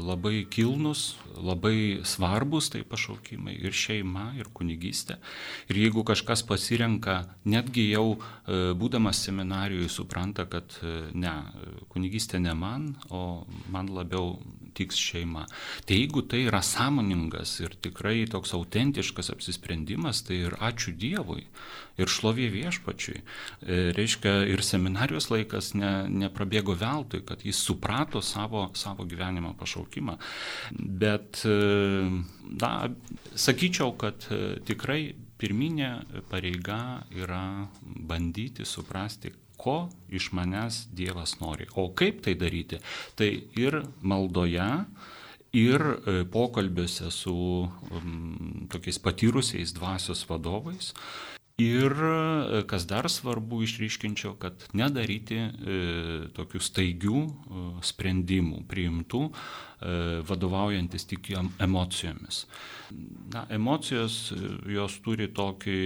labai 0.00 0.46
kilnus, 0.48 1.18
labai 1.36 2.00
svarbus 2.08 2.70
tai 2.72 2.80
pašaukimai 2.88 3.52
ir 3.58 3.76
šeima, 3.76 4.30
ir 4.40 4.48
kunigystė. 4.56 5.18
Ir 5.68 5.82
jeigu 5.82 6.06
kažkas 6.08 6.40
pasirenka, 6.48 7.18
netgi 7.44 7.90
jau 7.90 8.16
būdamas 8.48 9.20
seminarijoje 9.28 9.90
supranta, 9.92 10.46
kad 10.48 10.78
ne, 11.12 11.35
kunigystė 11.92 12.40
ne 12.42 12.54
man, 12.56 12.92
o 13.10 13.46
man 13.72 13.90
labiau 13.94 14.36
tiks 14.76 14.98
šeima. 15.00 15.46
Tai 15.88 15.96
jeigu 15.96 16.22
tai 16.28 16.42
yra 16.50 16.60
sąmoningas 16.64 17.54
ir 17.64 17.76
tikrai 17.80 18.26
toks 18.28 18.52
autentiškas 18.56 19.32
apsisprendimas, 19.32 20.20
tai 20.26 20.42
ir 20.48 20.56
ačiū 20.60 20.92
Dievui, 20.96 21.46
ir 21.96 22.12
šlovė 22.12 22.50
viešpačiui. 22.52 23.22
Reiškia, 23.96 24.34
ir 24.52 24.64
seminarijos 24.64 25.30
laikas 25.32 25.72
ne 25.78 25.92
neprabėgo 26.26 26.76
veltui, 26.78 27.22
kad 27.26 27.44
jis 27.46 27.60
suprato 27.62 28.22
savo, 28.24 28.66
savo 28.76 29.06
gyvenimo 29.08 29.54
pašaukimą. 29.58 30.16
Bet, 30.76 31.42
e, 31.44 31.56
na, 32.60 32.72
sakyčiau, 33.34 33.94
kad 34.00 34.28
e, 34.30 34.58
tikrai 34.66 35.00
pirminė 35.40 35.90
pareiga 36.30 36.80
yra 37.12 37.68
bandyti 37.82 38.64
suprasti, 38.68 39.32
ko 39.66 39.76
iš 40.14 40.30
manęs 40.36 40.84
Dievas 40.94 41.40
nori. 41.42 41.66
O 41.74 41.90
kaip 41.98 42.22
tai 42.22 42.36
daryti? 42.38 42.78
Tai 43.18 43.30
ir 43.58 43.80
maldoje, 44.06 44.70
ir 45.56 45.82
e, 45.82 46.24
pokalbiuose 46.30 47.10
su 47.10 47.34
um, 47.34 48.66
tokiais 48.70 48.98
patyrusiais 49.02 49.74
dvasios 49.74 50.22
vadovais, 50.28 50.92
Ir 51.56 51.92
e, 52.04 52.62
kas 52.68 52.84
dar 52.84 53.06
svarbu 53.08 53.62
išryškinčiau, 53.64 54.34
kad 54.36 54.66
nedaryti 54.76 55.38
e, 55.40 55.76
tokių 56.36 56.58
staigių 56.60 57.20
e, 57.24 57.60
sprendimų 57.80 58.58
priimtų, 58.68 59.20
e, 59.24 59.94
vadovaujantis 60.28 61.08
tik 61.08 61.30
emocijomis. 61.64 62.42
Na, 63.32 63.46
emocijos 63.56 64.18
e, 64.34 64.50
jos 64.74 64.98
turi 65.00 65.30
tokį, 65.32 65.78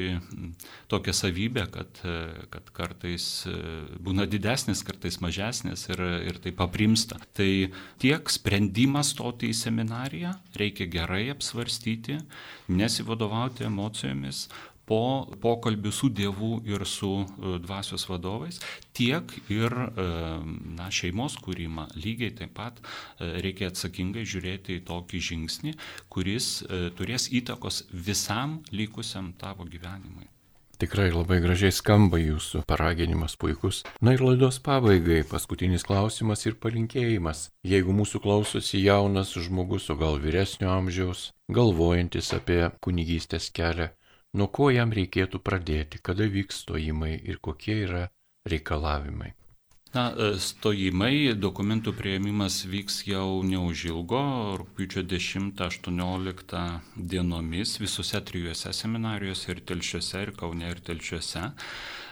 tokią 0.91 1.15
savybę, 1.15 1.69
kad, 1.71 2.03
e, 2.03 2.17
kad 2.51 2.73
kartais 2.75 3.29
būna 4.03 4.27
didesnis, 4.27 4.83
kartais 4.83 5.21
mažesnis 5.23 5.87
ir, 5.93 6.03
ir 6.33 6.41
tai 6.43 6.51
paprimsta. 6.51 7.21
Tai 7.39 7.71
tiek 8.03 8.35
sprendimas 8.35 9.15
stoti 9.15 9.53
į 9.55 9.61
seminariją 9.61 10.35
reikia 10.59 10.91
gerai 10.91 11.29
apsvarstyti, 11.31 12.19
nesivadovauti 12.75 13.71
emocijomis, 13.71 14.49
po 14.91 15.29
pokalbių 15.43 15.93
su 15.95 16.11
Dievu 16.11 16.57
ir 16.67 16.83
su 16.89 17.13
e, 17.23 17.59
dvasios 17.63 18.09
vadovais, 18.11 18.59
tiek 18.97 19.31
ir 19.53 19.77
e, 19.77 20.09
na, 20.79 20.91
šeimos 20.91 21.39
kūrimą. 21.45 21.87
Lygiai 22.01 22.35
taip 22.41 22.57
pat 22.59 22.83
e, 22.83 23.31
reikia 23.45 23.71
atsakingai 23.71 24.27
žiūrėti 24.27 24.81
į 24.81 24.85
tokį 24.91 25.23
žingsnį, 25.31 25.77
kuris 26.11 26.51
turės 26.99 27.29
įtakos 27.37 27.85
visam 27.93 28.61
likusiam 28.75 29.33
tavo 29.39 29.69
gyvenimui. 29.71 30.27
Tikrai 30.81 31.11
labai 31.13 31.43
gražiai 31.45 31.75
skamba 31.77 32.17
jūsų 32.17 32.63
paraginimas 32.65 33.35
puikus. 33.37 33.83
Na 34.01 34.15
ir 34.17 34.23
laidos 34.25 34.57
pabaigai 34.65 35.19
paskutinis 35.29 35.85
klausimas 35.85 36.47
ir 36.49 36.57
palinkėjimas. 36.57 37.51
Jeigu 37.69 37.93
mūsų 37.93 38.23
klausosi 38.25 38.81
jaunas 38.81 39.35
žmogus, 39.37 39.91
o 39.93 39.99
gal 40.01 40.17
vyresnio 40.23 40.73
amžiaus, 40.73 41.35
galvojantis 41.53 42.33
apie 42.33 42.63
kunigystės 42.81 43.51
kelią, 43.53 43.91
nuo 44.37 44.49
ko 44.49 44.71
jam 44.71 44.95
reikėtų 44.95 45.43
pradėti, 45.43 46.01
kada 46.03 46.29
vyks 46.31 46.65
stojimai 46.65 47.15
ir 47.19 47.41
kokie 47.43 47.83
yra 47.85 48.09
reikalavimai. 48.49 49.35
Na, 49.91 50.05
e, 50.15 50.37
stojimai, 50.39 51.33
dokumentų 51.35 51.97
prieimimas 51.99 52.61
vyks 52.71 53.01
jau 53.09 53.41
neužilgo, 53.43 54.21
rūpiučio 54.61 55.03
10-18 55.03 56.61
dienomis 56.95 57.73
visose 57.83 58.21
trijuose 58.29 58.71
seminarijose 58.71 59.51
ir 59.51 59.65
telšiuose, 59.67 60.23
ir 60.29 60.33
Kaune, 60.39 60.71
ir 60.71 60.79
telšiuose 60.87 61.49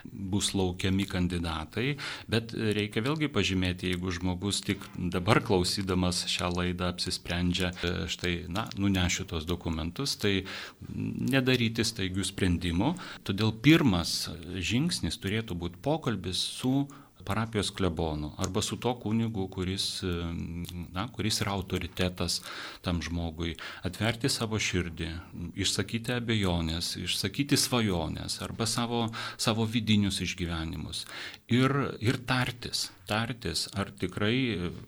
bus 0.04 0.52
laukiami 0.56 1.06
kandidatai, 1.08 1.96
bet 2.30 2.54
reikia 2.54 3.02
vėlgi 3.06 3.30
pažymėti, 3.32 3.92
jeigu 3.92 4.12
žmogus 4.14 4.62
tik 4.66 4.84
dabar 4.96 5.42
klausydamas 5.44 6.24
šią 6.30 6.50
laidą 6.56 6.92
apsisprendžia, 6.92 7.72
e, 7.82 7.92
štai, 8.10 8.34
na, 8.52 8.68
nunešiu 8.78 9.28
tos 9.30 9.48
dokumentus, 9.48 10.16
tai 10.20 10.44
nedaryti 10.88 11.86
staigių 11.86 12.26
sprendimų. 12.26 12.94
Todėl 13.28 13.54
pirmas 13.62 14.28
žingsnis 14.56 15.20
turėtų 15.22 15.58
būti 15.58 15.82
pokalbis 15.84 16.40
su 16.58 16.86
parapijos 17.28 17.70
klebonu 17.76 18.32
arba 18.40 18.62
su 18.64 18.78
to 18.80 18.94
kunigu, 19.02 19.46
kuris, 19.52 20.00
na, 20.96 21.06
kuris 21.12 21.42
yra 21.44 21.52
autoritetas 21.52 22.40
tam 22.82 23.02
žmogui, 23.04 23.54
atverti 23.84 24.30
savo 24.32 24.58
širdį, 24.58 25.10
išsakyti 25.60 26.16
abejonės, 26.16 26.94
išsakyti 27.04 27.58
svajonės 27.60 28.40
arba 28.46 28.66
savo, 28.66 29.02
savo 29.36 29.68
vidinius 29.68 30.22
išgyvenimus. 30.24 31.04
Ir, 31.52 31.74
ir 32.04 32.20
tartis, 32.28 32.88
tartis, 33.08 33.66
ar 33.76 33.92
tikrai, 34.00 34.38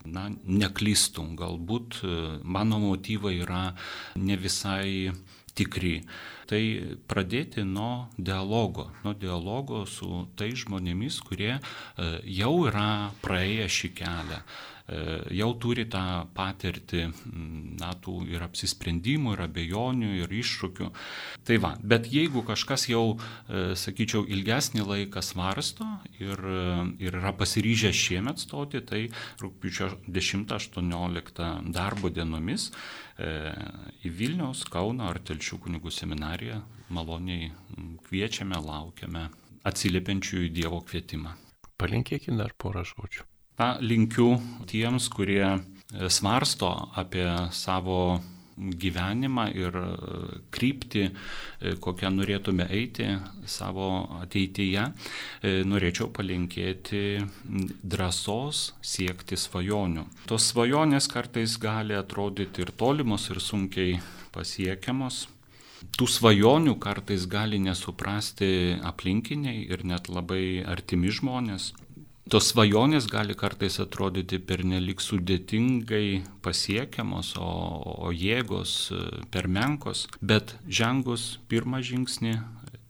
na, 0.05 0.29
neklystum, 0.45 1.35
galbūt 1.41 2.01
mano 2.45 2.81
motyvai 2.83 3.37
yra 3.45 3.65
ne 4.21 4.37
visai 4.41 5.13
tikri. 5.61 6.01
Tai 6.51 6.61
pradėti 7.07 7.63
nuo 7.63 8.09
dialogo, 8.19 8.89
nuo 9.05 9.15
dialogo 9.15 9.85
su 9.87 10.25
tais 10.41 10.65
žmonėmis, 10.65 11.21
kurie 11.23 11.53
e, 11.55 11.61
jau 12.41 12.55
yra 12.67 13.13
praėję 13.23 13.69
šį 13.71 13.95
kelią 14.01 14.43
jau 15.37 15.51
turi 15.63 15.87
tą 15.91 16.03
patirtį, 16.37 17.03
na, 17.81 17.93
tų 18.03 18.25
ir 18.31 18.45
apsisprendimų, 18.47 19.35
ir 19.37 19.45
abejonių, 19.47 20.13
ir 20.23 20.35
iššūkių. 20.41 20.91
Tai 21.47 21.59
va, 21.63 21.75
bet 21.83 22.09
jeigu 22.13 22.43
kažkas 22.47 22.89
jau, 22.91 23.05
e, 23.15 23.75
sakyčiau, 23.79 24.25
ilgesnį 24.27 24.87
laiką 24.87 25.23
svarsto 25.25 25.87
ir, 26.19 26.43
ir 26.99 27.21
yra 27.21 27.35
pasiryžę 27.37 27.93
šiemet 27.95 28.43
stoti, 28.43 28.83
tai 28.83 29.07
rūpiučio 29.43 29.93
10-18 30.09 31.73
darbo 31.75 32.11
dienomis 32.11 32.71
E, 33.21 33.31
į 34.07 34.13
Vilniaus, 34.17 34.65
Kauno 34.73 35.11
ar 35.11 35.21
Telšių 35.21 35.59
kunigų 35.67 35.93
seminariją 35.93 36.61
maloniai 36.95 37.51
kviečiame, 38.07 38.57
laukiame 38.65 39.27
atsiliepiančių 39.69 40.47
į 40.47 40.53
Dievo 40.57 40.81
kvietimą. 40.89 41.35
Palinkėkime 41.81 42.41
dar 42.41 42.57
porą 42.57 42.85
žodžių. 42.89 43.27
Na, 43.61 43.75
linkiu 43.85 44.39
tiems, 44.65 45.11
kurie 45.13 45.45
e, 45.45 45.59
svarsto 46.09 46.71
apie 46.97 47.27
savo 47.53 48.21
gyvenimą 48.57 49.43
ir 49.53 49.75
e, 49.77 49.89
kryptį, 50.55 51.03
e, 51.05 51.73
kokią 51.85 52.09
norėtume 52.15 52.65
eiti 52.73 53.11
savo 53.45 53.89
ateityje, 54.23 54.87
norėčiau 55.69 56.09
palinkėti 56.17 57.03
drąsos 57.85 58.63
siekti 58.81 59.37
svajonių. 59.37 60.07
Tos 60.31 60.49
svajonės 60.55 61.11
kartais 61.13 61.59
gali 61.61 61.99
atrodyti 62.01 62.65
ir 62.65 62.73
tolimos, 62.81 63.29
ir 63.29 63.43
sunkiai 63.45 64.01
pasiekiamos. 64.33 65.27
Tų 66.01 66.09
svajonių 66.09 66.79
kartais 66.81 67.29
gali 67.29 67.61
nesuprasti 67.61 68.81
aplinkiniai 68.89 69.69
ir 69.69 69.85
net 69.85 70.09
labai 70.13 70.65
artimi 70.65 71.13
žmonės 71.13 71.73
tos 72.31 72.53
svajonės 72.53 73.09
gali 73.11 73.35
kartais 73.35 73.81
atrodyti 73.83 74.39
pernelik 74.39 75.03
sudėtingai 75.03 76.23
pasiekiamos, 76.45 77.33
o, 77.43 77.51
o 78.07 78.13
jėgos 78.15 78.75
e, 78.95 79.01
per 79.35 79.49
menkos, 79.51 80.05
bet 80.23 80.55
žengus 80.81 81.41
pirmą 81.51 81.83
žingsnį 81.83 82.37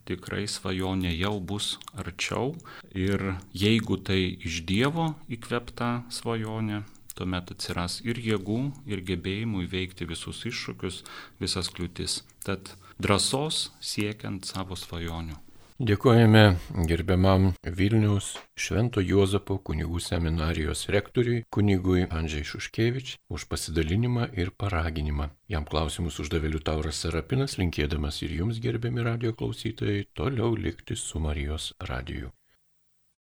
tikrai 0.05 0.45
svajonė 0.45 1.15
jau 1.15 1.33
bus 1.39 1.73
arčiau 1.97 2.53
ir 2.93 3.35
jeigu 3.57 3.97
tai 3.97 4.21
iš 4.37 4.61
Dievo 4.69 5.11
įkvepta 5.31 5.91
svajonė, 6.13 6.83
tuomet 7.17 7.53
atsiras 7.55 7.99
ir 8.05 8.21
jėgų, 8.21 8.61
ir 8.93 9.01
gebėjimų 9.09 9.65
įveikti 9.65 10.09
visus 10.09 10.45
iššūkius, 10.49 11.01
visas 11.41 11.73
kliūtis. 11.73 12.21
Tad 12.45 12.75
drąsos 13.01 13.71
siekiant 13.81 14.45
savo 14.45 14.77
svajonių. 14.77 15.41
Dėkojame 15.81 16.41
gerbiamam 16.85 17.47
Vilniaus 17.77 18.25
Švento 18.53 19.01
Juozapo 19.01 19.55
kunigų 19.65 19.97
seminarijos 20.05 20.83
rektoriui, 20.93 21.39
kunigui 21.49 22.03
Andžiai 22.05 22.45
Šuškevič, 22.45 23.15
už 23.33 23.47
pasidalinimą 23.49 24.27
ir 24.37 24.51
paraginimą. 24.61 25.31
Jam 25.49 25.65
klausimus 25.65 26.19
uždavė 26.21 26.51
Liutauras 26.53 27.01
Serapinas, 27.01 27.57
linkėdamas 27.57 28.21
ir 28.21 28.35
jums 28.43 28.61
gerbiami 28.61 29.07
radio 29.09 29.33
klausytojai 29.33 30.05
toliau 30.13 30.53
likti 30.53 30.99
su 31.05 31.23
Marijos 31.23 31.71
radiju. 31.81 32.29